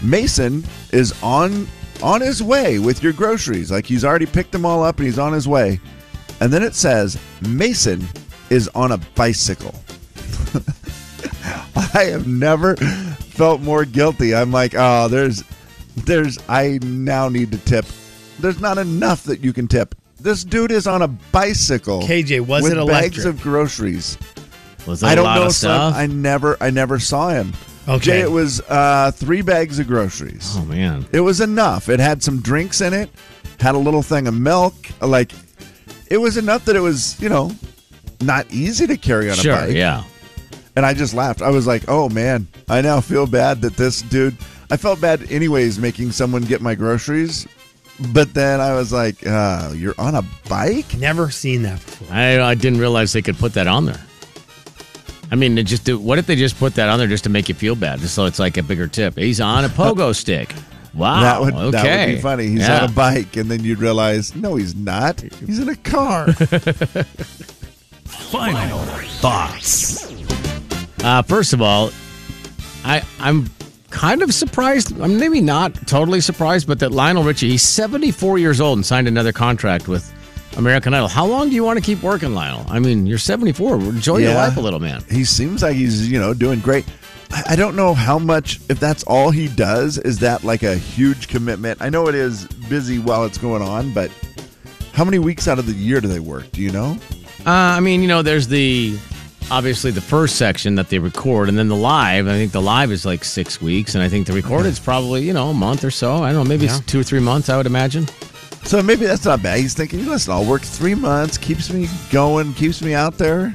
Mason 0.01 0.63
is 0.91 1.13
on 1.21 1.67
on 2.03 2.21
his 2.21 2.41
way 2.41 2.79
with 2.79 3.03
your 3.03 3.13
groceries. 3.13 3.71
Like 3.71 3.85
he's 3.85 4.05
already 4.05 4.25
picked 4.25 4.51
them 4.51 4.65
all 4.65 4.83
up 4.83 4.97
and 4.97 5.05
he's 5.05 5.19
on 5.19 5.33
his 5.33 5.47
way. 5.47 5.79
And 6.41 6.51
then 6.51 6.63
it 6.63 6.75
says 6.75 7.17
Mason 7.41 8.07
is 8.49 8.67
on 8.69 8.91
a 8.91 8.97
bicycle. 8.97 9.75
I 11.75 12.05
have 12.05 12.27
never 12.27 12.75
felt 12.75 13.61
more 13.61 13.85
guilty. 13.85 14.35
I'm 14.35 14.51
like, 14.51 14.73
oh, 14.75 15.07
there's, 15.07 15.43
there's, 15.95 16.37
I 16.49 16.79
now 16.83 17.29
need 17.29 17.51
to 17.51 17.57
tip. 17.59 17.85
There's 18.39 18.59
not 18.59 18.77
enough 18.77 19.23
that 19.23 19.41
you 19.41 19.53
can 19.53 19.67
tip. 19.67 19.95
This 20.19 20.43
dude 20.43 20.71
is 20.71 20.87
on 20.87 21.01
a 21.01 21.07
bicycle. 21.07 22.01
KJ, 22.01 22.41
was 22.41 22.63
with 22.63 22.73
it 22.73 22.87
bags 22.87 23.17
electric? 23.17 23.25
of 23.25 23.41
groceries? 23.41 24.17
Was 24.87 25.01
that 25.01 25.07
I 25.07 25.11
a 25.13 25.15
don't 25.15 25.63
know. 25.63 25.91
I 25.93 26.07
never, 26.07 26.57
I 26.61 26.69
never 26.69 26.99
saw 26.99 27.29
him. 27.29 27.53
Okay. 27.87 27.99
Jay, 28.05 28.21
it 28.21 28.31
was 28.31 28.61
uh, 28.61 29.11
three 29.11 29.41
bags 29.41 29.77
of 29.79 29.87
groceries. 29.87 30.55
oh 30.57 30.65
man. 30.65 31.05
It 31.11 31.19
was 31.21 31.39
enough. 31.41 31.87
It 31.89 31.99
had 31.99 32.23
some 32.23 32.41
drinks 32.41 32.81
in 32.81 32.93
it, 32.93 33.09
had 33.59 33.75
a 33.75 33.77
little 33.77 34.01
thing 34.01 34.27
of 34.27 34.33
milk. 34.33 34.73
Like, 35.01 35.31
it 36.09 36.17
was 36.17 36.37
enough 36.37 36.65
that 36.65 36.75
it 36.75 36.79
was, 36.79 37.19
you 37.21 37.29
know, 37.29 37.51
not 38.21 38.45
easy 38.51 38.87
to 38.87 38.97
carry 38.97 39.29
on 39.29 39.35
Sure, 39.35 39.53
a 39.53 39.67
bike. 39.67 39.75
yeah. 39.75 40.03
And 40.75 40.85
I 40.85 40.93
just 40.93 41.13
laughed. 41.13 41.41
I 41.41 41.49
was 41.51 41.67
like, 41.67 41.83
oh 41.87 42.09
man, 42.09 42.47
I 42.67 42.81
now 42.81 43.01
feel 43.01 43.27
bad 43.27 43.61
that 43.61 43.77
this 43.77 44.01
dude. 44.01 44.35
I 44.71 44.77
felt 44.77 44.99
bad 44.99 45.31
anyways 45.31 45.77
making 45.79 46.11
someone 46.11 46.41
get 46.41 46.59
my 46.61 46.73
groceries. 46.75 47.47
But 48.11 48.33
then 48.33 48.59
I 48.59 48.73
was 48.73 48.91
like, 48.91 49.25
uh, 49.25 49.71
you're 49.75 49.93
on 49.97 50.15
a 50.15 50.23
bike? 50.49 50.97
Never 50.97 51.29
seen 51.31 51.61
that 51.61 51.75
before. 51.85 52.07
I, 52.11 52.41
I 52.41 52.55
didn't 52.55 52.79
realize 52.79 53.13
they 53.13 53.21
could 53.21 53.37
put 53.37 53.53
that 53.53 53.67
on 53.67 53.85
there. 53.85 54.01
I 55.31 55.35
mean, 55.35 55.63
just 55.65 55.83
do, 55.85 55.97
what 55.97 56.19
if 56.19 56.27
they 56.27 56.35
just 56.35 56.57
put 56.59 56.75
that 56.75 56.87
on 56.89 56.99
there 56.99 57.07
just 57.07 57.23
to 57.25 57.29
make 57.29 57.49
you 57.49 57.55
feel 57.55 57.75
bad, 57.75 57.99
just 57.99 58.13
so 58.15 58.25
it's 58.25 58.39
like 58.39 58.57
a 58.57 58.63
bigger 58.63 58.87
tip? 58.87 59.17
He's 59.17 59.41
on 59.41 59.65
a 59.65 59.69
pogo 59.69 60.15
stick. 60.15 60.53
Wow. 60.93 61.21
that 61.21 61.41
would 61.41 61.53
okay. 61.55 61.71
that 61.71 62.07
would 62.07 62.15
be 62.15 62.21
funny. 62.21 62.47
He's 62.47 62.59
Yeah. 62.61 62.83
on 62.83 62.89
a 62.89 62.91
bike, 62.93 63.35
and 63.35 63.51
then 63.51 63.63
you'd 63.63 63.79
realize, 63.79 64.33
no, 64.35 64.55
he's 64.55 64.75
not. 64.75 65.19
He's 65.45 65.59
in 65.59 65.67
a 65.69 65.75
car. 65.75 66.31
Final 68.05 68.79
thoughts. 69.19 70.11
Uh, 71.03 71.21
first 71.23 71.53
of 71.53 71.61
all, 71.61 71.91
I 72.83 73.03
I'm 73.19 73.49
kind 73.89 74.21
of 74.21 74.33
surprised. 74.33 74.97
I'm 75.01 75.19
maybe 75.19 75.41
not 75.41 75.87
totally 75.87 76.21
surprised, 76.21 76.67
but 76.67 76.79
that 76.79 76.91
Lionel 76.91 77.23
Richie, 77.23 77.49
he's 77.49 77.63
74 77.63 78.37
years 78.39 78.61
old 78.61 78.77
and 78.77 78.85
signed 78.85 79.07
another 79.07 79.31
contract 79.33 79.87
with 79.87 80.11
American 80.57 80.93
Idol. 80.93 81.07
How 81.07 81.25
long 81.25 81.49
do 81.49 81.55
you 81.55 81.63
want 81.63 81.77
to 81.79 81.83
keep 81.85 82.01
working, 82.01 82.33
Lionel? 82.33 82.65
I 82.69 82.79
mean, 82.79 83.05
you're 83.05 83.17
74. 83.17 83.75
Enjoy 83.75 84.17
your 84.17 84.33
life 84.33 84.57
a 84.57 84.61
little, 84.61 84.79
man. 84.79 85.03
he 85.09 85.23
seems 85.25 85.61
like 85.63 85.75
he's 85.75 86.09
you 86.09 86.19
know 86.19 86.33
doing 86.33 86.59
great. 86.59 86.85
I 87.47 87.55
don't 87.55 87.75
know 87.75 87.93
how 87.93 88.17
much 88.19 88.59
if 88.69 88.79
that's 88.79 89.03
all 89.03 89.31
he 89.31 89.47
does. 89.49 89.97
Is 89.97 90.19
that 90.19 90.43
like 90.43 90.63
a 90.63 90.75
huge 90.75 91.27
commitment? 91.27 91.81
I 91.81 91.89
know 91.89 92.07
it 92.07 92.15
is 92.15 92.45
busy 92.69 92.99
while 92.99 93.25
it's 93.25 93.37
going 93.37 93.61
on, 93.61 93.91
but 93.93 94.09
how 94.93 95.03
many 95.03 95.19
weeks 95.19 95.47
out 95.47 95.59
of 95.59 95.65
the 95.65 95.73
year 95.73 95.99
do 95.99 96.07
they 96.07 96.19
work? 96.21 96.49
Do 96.51 96.61
you 96.61 96.71
know? 96.71 96.97
Uh, 97.45 97.49
I 97.51 97.79
mean, 97.81 98.01
you 98.01 98.07
know, 98.07 98.21
there's 98.21 98.47
the 98.47 98.97
obviously 99.51 99.91
the 99.91 100.01
first 100.01 100.37
section 100.37 100.75
that 100.75 100.89
they 100.89 100.97
record, 100.99 101.49
and 101.49 101.57
then 101.57 101.67
the 101.67 101.75
live. 101.75 102.27
I 102.27 102.33
think 102.33 102.51
the 102.53 102.61
live 102.61 102.91
is 102.91 103.05
like 103.05 103.23
six 103.25 103.61
weeks, 103.61 103.95
and 103.95 104.03
I 104.03 104.07
think 104.07 104.27
the 104.27 104.33
recorded 104.33 104.69
is 104.69 104.79
probably 104.79 105.23
you 105.23 105.33
know 105.33 105.49
a 105.49 105.53
month 105.53 105.83
or 105.83 105.91
so. 105.91 106.23
I 106.23 106.31
don't 106.31 106.43
know, 106.45 106.49
maybe 106.49 106.65
Yeah. 106.67 106.77
it's 106.77 106.85
two 106.85 106.99
or 106.99 107.03
three 107.03 107.19
months. 107.19 107.49
I 107.49 107.57
would 107.57 107.65
imagine. 107.67 108.07
So 108.65 108.81
maybe 108.81 109.05
that's 109.05 109.25
not 109.25 109.43
bad. 109.43 109.59
He's 109.59 109.75
thinking, 109.75 110.05
listen, 110.05 110.33
I'll 110.33 110.43
work 110.45 110.63
three 110.63 110.95
months, 110.95 111.37
keeps 111.37 111.71
me 111.71 111.87
going, 112.11 112.53
keeps 112.55 112.81
me 112.81 112.95
out 112.95 113.17
there. 113.17 113.53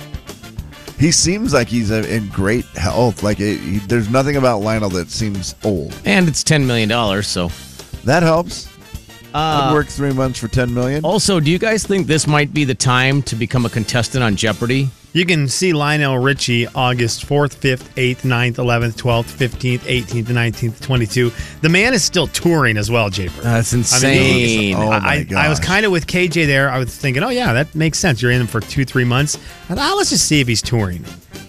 He 0.98 1.10
seems 1.10 1.52
like 1.52 1.66
he's 1.66 1.90
in 1.90 2.28
great 2.28 2.64
health. 2.66 3.22
Like 3.22 3.40
it, 3.40 3.58
he, 3.58 3.78
there's 3.78 4.08
nothing 4.08 4.36
about 4.36 4.60
Lionel 4.60 4.90
that 4.90 5.10
seems 5.10 5.54
old. 5.64 5.98
And 6.04 6.28
it's 6.28 6.44
ten 6.44 6.66
million 6.66 6.88
dollars, 6.88 7.26
so. 7.26 7.50
That 8.04 8.22
helps. 8.22 8.68
Uh, 9.34 9.68
I'd 9.68 9.72
work 9.72 9.88
three 9.88 10.12
months 10.12 10.38
for 10.38 10.48
ten 10.48 10.72
million. 10.72 11.04
Also, 11.04 11.40
do 11.40 11.50
you 11.50 11.58
guys 11.58 11.86
think 11.86 12.06
this 12.06 12.26
might 12.26 12.52
be 12.52 12.64
the 12.64 12.74
time 12.74 13.22
to 13.22 13.34
become 13.36 13.66
a 13.66 13.70
contestant 13.70 14.22
on 14.22 14.36
Jeopardy? 14.36 14.90
You 15.12 15.26
can 15.26 15.48
see 15.48 15.72
Lionel 15.72 16.18
Richie 16.18 16.68
August 16.68 17.26
4th, 17.26 17.56
5th, 17.56 17.88
8th, 17.96 18.18
9th, 18.22 18.54
11th, 18.56 18.94
12th, 18.94 19.48
15th, 19.48 19.80
18th, 19.80 20.24
19th, 20.26 20.80
22. 20.80 21.32
The 21.62 21.68
man 21.68 21.94
is 21.94 22.04
still 22.04 22.28
touring 22.28 22.76
as 22.76 22.92
well, 22.92 23.10
Japer. 23.10 23.42
That's 23.42 23.72
I 23.72 23.76
mean, 23.76 23.80
insane. 23.80 24.74
Oh, 24.76 24.90
my 24.90 24.98
I, 24.98 25.26
I 25.36 25.48
was 25.48 25.58
kind 25.58 25.84
of 25.84 25.90
with 25.90 26.06
KJ 26.06 26.46
there. 26.46 26.70
I 26.70 26.78
was 26.78 26.96
thinking, 26.96 27.24
oh, 27.24 27.30
yeah, 27.30 27.52
that 27.54 27.74
makes 27.74 27.98
sense. 27.98 28.22
You're 28.22 28.30
in 28.30 28.38
them 28.38 28.46
for 28.46 28.60
two, 28.60 28.84
three 28.84 29.04
months. 29.04 29.34
I 29.68 29.74
thought, 29.74 29.78
ah, 29.78 29.94
let's 29.96 30.10
just 30.10 30.26
see 30.28 30.40
if 30.40 30.46
he's 30.46 30.62
touring. 30.62 31.04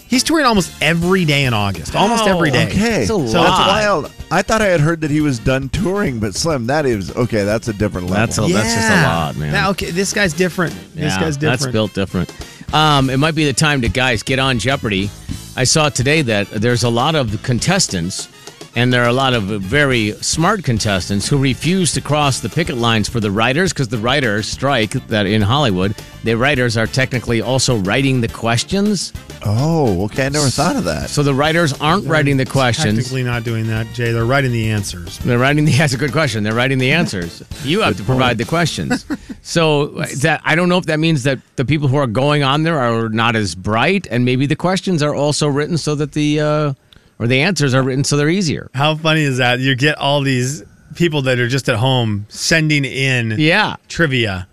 He's 0.07 0.23
touring 0.23 0.45
almost 0.47 0.73
every 0.81 1.23
day 1.23 1.45
in 1.45 1.53
August. 1.53 1.95
Almost 1.95 2.23
Oh, 2.25 2.29
every 2.35 2.49
day. 2.51 2.67
Okay, 2.67 3.01
It's 3.03 3.11
a 3.11 3.13
so 3.13 3.17
lot. 3.17 3.31
that's 3.31 3.59
wild. 3.59 4.11
I 4.31 4.41
thought 4.41 4.61
I 4.61 4.65
had 4.65 4.81
heard 4.81 5.01
that 5.01 5.11
he 5.11 5.21
was 5.21 5.37
done 5.39 5.69
touring, 5.69 6.19
but 6.19 6.33
Slim, 6.35 6.65
that 6.67 6.85
is 6.85 7.15
okay. 7.15 7.43
That's 7.45 7.67
a 7.69 7.73
different 7.73 8.07
level. 8.09 8.25
That's 8.25 8.37
a- 8.37 8.41
that's 8.53 8.73
just 8.75 8.89
a 8.89 9.03
lot, 9.03 9.35
man. 9.37 9.53
Now, 9.53 9.69
okay, 9.69 9.91
this 9.91 10.11
guy's 10.13 10.33
different. 10.33 10.73
this 10.95 11.15
guy's 11.15 11.37
different. 11.37 11.59
That's 11.61 11.71
built 11.71 11.93
different. 11.93 12.29
Um, 12.73 13.09
it 13.09 13.17
might 13.17 13.35
be 13.35 13.45
the 13.45 13.53
time 13.53 13.81
to 13.81 13.89
guys 13.89 14.23
get 14.23 14.39
on 14.39 14.57
Jeopardy. 14.57 15.09
I 15.57 15.65
saw 15.65 15.89
today 15.89 16.21
that 16.21 16.49
there's 16.49 16.83
a 16.83 16.89
lot 16.89 17.15
of 17.15 17.43
contestants, 17.43 18.29
and 18.75 18.91
there 18.93 19.03
are 19.03 19.09
a 19.09 19.13
lot 19.13 19.33
of 19.33 19.43
very 19.43 20.11
smart 20.21 20.63
contestants 20.63 21.27
who 21.27 21.37
refuse 21.37 21.91
to 21.93 22.01
cross 22.01 22.39
the 22.39 22.49
picket 22.49 22.77
lines 22.77 23.09
for 23.09 23.19
the 23.19 23.31
writers 23.31 23.73
because 23.73 23.89
the 23.89 23.97
writers 23.97 24.47
strike 24.47 24.91
that 25.07 25.25
in 25.25 25.41
Hollywood. 25.41 25.95
The 26.23 26.35
writers 26.37 26.77
are 26.77 26.87
technically 26.87 27.41
also 27.41 27.77
writing 27.77 28.21
the 28.21 28.27
questions, 28.27 29.11
oh, 29.45 30.05
okay. 30.05 30.27
I 30.27 30.29
never 30.29 30.47
thought 30.49 30.75
of 30.75 30.83
that. 30.85 31.09
so 31.09 31.23
the 31.23 31.33
writers 31.33 31.73
aren't 31.81 32.05
writing 32.05 32.37
the 32.37 32.45
questions. 32.45 32.95
Technically 32.97 33.23
not 33.23 33.43
doing 33.43 33.67
that, 33.67 33.87
Jay. 33.93 34.11
They're 34.11 34.25
writing 34.25 34.51
the 34.51 34.69
answers. 34.69 35.17
They're 35.19 35.39
writing 35.39 35.65
the. 35.65 35.71
That's 35.77 35.93
a 35.93 35.97
good 35.97 36.11
question. 36.11 36.43
They're 36.43 36.53
writing 36.53 36.77
the 36.77 36.91
answers. 37.01 37.43
You 37.63 37.81
have 37.81 37.97
to 37.97 38.03
provide 38.03 38.37
the 38.37 38.45
questions. 38.45 39.05
So 39.43 39.87
that 40.21 40.39
I 40.45 40.53
don't 40.53 40.69
know 40.69 40.77
if 40.77 40.85
that 40.85 40.99
means 40.99 41.23
that 41.23 41.39
the 41.55 41.65
people 41.65 41.87
who 41.87 41.97
are 41.97 42.05
going 42.05 42.43
on 42.43 42.61
there 42.61 42.77
are 42.77 43.09
not 43.09 43.35
as 43.35 43.55
bright, 43.55 44.05
and 44.11 44.23
maybe 44.23 44.45
the 44.45 44.55
questions 44.55 45.01
are 45.01 45.15
also 45.15 45.47
written 45.47 45.79
so 45.79 45.95
that 45.95 46.11
the 46.11 46.39
uh, 46.39 46.73
or 47.21 47.27
the 47.27 47.39
answers 47.41 47.73
are 47.73 47.83
written 47.83 48.03
so 48.03 48.17
they're 48.17 48.29
easier. 48.29 48.69
How 48.73 48.95
funny 48.95 49.21
is 49.21 49.37
that? 49.37 49.59
You 49.59 49.75
get 49.75 49.97
all 49.97 50.21
these 50.21 50.63
people 50.95 51.21
that 51.21 51.39
are 51.39 51.47
just 51.47 51.69
at 51.69 51.75
home 51.77 52.25
sending 52.27 52.83
in 52.83 53.35
Yeah, 53.37 53.75
trivia 53.87 54.47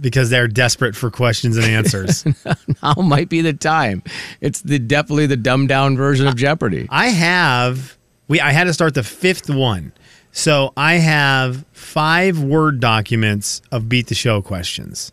because 0.00 0.30
they're 0.30 0.48
desperate 0.48 0.96
for 0.96 1.10
questions 1.10 1.56
and 1.56 1.66
answers. 1.66 2.24
now 2.82 2.94
might 3.02 3.28
be 3.28 3.42
the 3.42 3.52
time. 3.52 4.02
It's 4.40 4.62
the 4.62 4.78
definitely 4.78 5.26
the 5.26 5.36
dumbed 5.36 5.68
down 5.68 5.96
version 5.96 6.26
of 6.28 6.36
Jeopardy. 6.36 6.86
I 6.88 7.08
have 7.08 7.98
we 8.28 8.40
I 8.40 8.52
had 8.52 8.64
to 8.64 8.72
start 8.72 8.94
the 8.94 9.02
fifth 9.02 9.50
one. 9.50 9.92
So 10.30 10.72
I 10.78 10.94
have 10.94 11.66
five 11.72 12.40
word 12.40 12.80
documents 12.80 13.60
of 13.70 13.88
beat 13.90 14.06
the 14.06 14.14
show 14.14 14.40
questions 14.40 15.12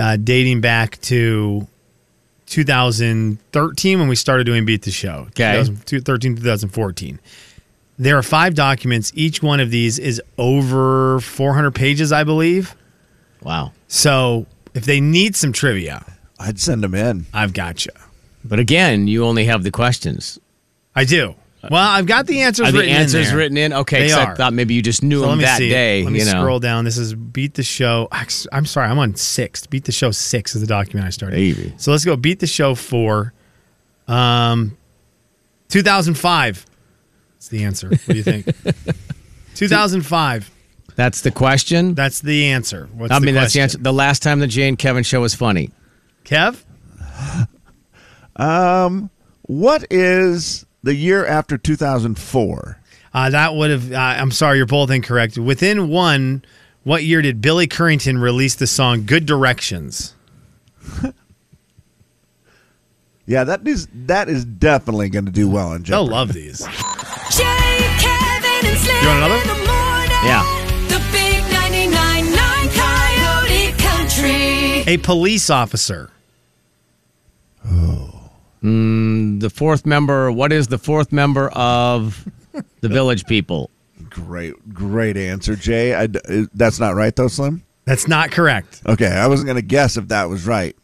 uh, 0.00 0.16
dating 0.16 0.60
back 0.60 1.00
to 1.02 1.68
2013 2.48 3.98
when 3.98 4.08
we 4.08 4.16
started 4.16 4.44
doing 4.44 4.64
beat 4.64 4.82
the 4.82 4.90
show. 4.90 5.26
Okay. 5.28 5.62
2013 5.62 6.36
2014. 6.36 7.20
There 7.98 8.16
are 8.16 8.22
five 8.22 8.54
documents. 8.54 9.10
Each 9.14 9.42
one 9.42 9.60
of 9.60 9.70
these 9.70 9.98
is 9.98 10.22
over 10.38 11.20
400 11.20 11.74
pages, 11.74 12.12
I 12.12 12.24
believe. 12.24 12.76
Wow. 13.42 13.72
So 13.88 14.46
if 14.74 14.84
they 14.84 15.00
need 15.00 15.34
some 15.34 15.52
trivia, 15.52 16.04
I'd 16.38 16.60
send 16.60 16.82
them 16.84 16.94
in. 16.94 17.26
I've 17.34 17.52
got 17.52 17.84
you. 17.86 17.92
But 18.44 18.60
again, 18.60 19.08
you 19.08 19.24
only 19.24 19.44
have 19.46 19.64
the 19.64 19.70
questions. 19.70 20.38
I 20.94 21.04
do. 21.04 21.34
Well, 21.62 21.74
I've 21.82 22.06
got 22.06 22.26
the 22.26 22.42
answers 22.42 22.68
Are 22.68 22.72
the 22.72 22.78
written 22.78 22.94
in 22.94 23.00
answers 23.02 23.28
there. 23.28 23.36
written 23.36 23.56
in? 23.58 23.72
Okay, 23.72 24.02
They 24.06 24.08
'cause 24.14 24.16
I 24.18 24.34
thought 24.34 24.52
maybe 24.52 24.74
you 24.74 24.82
just 24.82 25.02
knew 25.02 25.18
So 25.20 25.22
let 25.26 25.30
them 25.30 25.38
me 25.38 25.44
that 25.44 25.58
see. 25.58 25.68
day. 25.68 26.04
Let 26.04 26.12
me 26.12 26.20
you 26.20 26.24
know. 26.24 26.30
scroll 26.40 26.60
down. 26.60 26.84
This 26.84 26.96
is 26.96 27.14
Beat 27.14 27.54
the 27.54 27.62
Show. 27.64 28.08
I'm 28.52 28.64
sorry, 28.64 28.88
I'm 28.88 28.98
on 28.98 29.16
sixth. 29.16 29.68
Beat 29.68 29.84
the 29.84 29.92
Show 29.92 30.12
six 30.12 30.54
is 30.54 30.60
the 30.60 30.66
document 30.68 31.06
I 31.06 31.10
started. 31.10 31.36
Baby. 31.36 31.74
So 31.76 31.90
let's 31.90 32.04
go. 32.04 32.14
Beat 32.16 32.38
the 32.40 32.46
Show 32.46 32.74
four. 32.76 33.32
Um, 34.06 34.76
2005. 35.68 36.64
That's 37.34 37.48
the 37.48 37.64
answer. 37.64 37.88
What 37.88 38.06
do 38.06 38.14
you 38.16 38.22
think? 38.22 38.46
2005. 39.56 40.50
That's 40.94 41.20
the 41.22 41.30
question. 41.30 41.94
That's 41.94 42.20
the 42.20 42.46
answer. 42.46 42.88
What's 42.94 43.12
I 43.12 43.18
the 43.18 43.26
mean, 43.26 43.34
that's 43.34 43.52
the 43.52 43.60
answer. 43.60 43.78
The 43.78 43.92
last 43.92 44.22
time 44.22 44.38
the 44.40 44.46
Jay 44.46 44.68
and 44.68 44.78
Kevin 44.78 45.02
show 45.04 45.20
was 45.20 45.34
funny. 45.34 45.70
Kev. 46.24 46.62
um, 48.36 49.10
What 49.42 49.84
is 49.90 50.66
the 50.82 50.94
year 50.94 51.24
after 51.26 51.56
2004? 51.58 52.80
Uh, 53.14 53.30
that 53.30 53.54
would 53.54 53.70
have. 53.70 53.92
Uh, 53.92 53.96
I'm 53.96 54.30
sorry, 54.30 54.58
you're 54.58 54.66
both 54.66 54.90
incorrect. 54.90 55.38
Within 55.38 55.88
one, 55.88 56.44
what 56.84 57.04
year 57.04 57.22
did 57.22 57.40
Billy 57.40 57.66
Currington 57.66 58.20
release 58.20 58.54
the 58.54 58.66
song 58.66 59.04
"Good 59.06 59.26
Directions"? 59.26 60.14
Yeah, 63.26 63.44
that 63.44 63.66
is 63.68 63.88
that 63.92 64.30
is 64.30 64.46
definitely 64.46 65.10
going 65.10 65.26
to 65.26 65.30
do 65.30 65.50
well 65.50 65.74
in 65.74 65.82
They'll 65.82 66.06
Jeopardy. 66.06 66.10
love 66.14 66.32
these. 66.32 66.58
Jay, 67.30 67.78
Kevin, 67.98 68.70
and 68.70 68.78
Slim 68.78 69.02
You 69.02 69.08
want 69.08 69.18
another? 69.18 69.38
the 69.40 69.54
morning. 69.66 70.18
Yeah. 70.24 70.42
The 70.88 70.98
big 71.12 71.42
99.9 71.52 72.72
Coyote 72.72 73.72
Country. 74.86 74.94
A 74.94 74.96
police 74.96 75.50
officer. 75.50 76.10
The 78.60 79.50
fourth 79.52 79.86
member. 79.86 80.32
What 80.32 80.52
is 80.52 80.68
the 80.68 80.78
fourth 80.78 81.12
member 81.12 81.48
of 81.50 82.26
the 82.80 82.88
Village 82.88 83.24
People? 83.26 83.70
Great, 84.10 84.54
great 84.74 85.16
answer, 85.16 85.54
Jay. 85.56 85.94
I, 85.94 86.04
uh, 86.04 86.46
that's 86.54 86.80
not 86.80 86.94
right 86.94 87.14
though, 87.14 87.28
Slim. 87.28 87.64
That's 87.84 88.06
not 88.08 88.30
correct. 88.30 88.82
Okay, 88.86 89.06
I 89.06 89.26
wasn't 89.26 89.46
going 89.46 89.56
to 89.56 89.62
guess 89.62 89.96
if 89.96 90.08
that 90.08 90.28
was 90.28 90.46
right. 90.46 90.76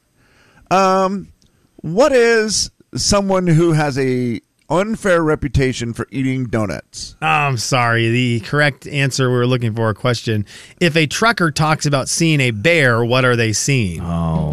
Um, 0.71 1.33
what 1.77 2.13
is 2.13 2.71
someone 2.95 3.47
who 3.47 3.73
has 3.73 3.99
a 3.99 4.41
unfair 4.71 5.23
reputation 5.23 5.93
for 5.93 6.07
eating 6.11 6.47
donuts? 6.47 7.17
Oh, 7.21 7.27
I'm 7.27 7.59
sorry. 7.59 8.09
The 8.11 8.41
correct 8.41 8.87
answer 8.87 9.29
we 9.31 9.37
were 9.37 9.47
looking 9.47 9.75
for 9.75 9.91
a 9.91 9.95
question. 9.95 10.47
If 10.81 10.97
a 10.97 11.07
trucker 11.07 11.51
talks 11.51 11.85
about 11.87 12.09
seeing 12.09 12.41
a 12.41 12.51
bear, 12.53 13.05
what 13.05 13.25
are 13.25 13.37
they 13.37 13.53
seeing? 13.53 14.01
Oh, 14.01 14.53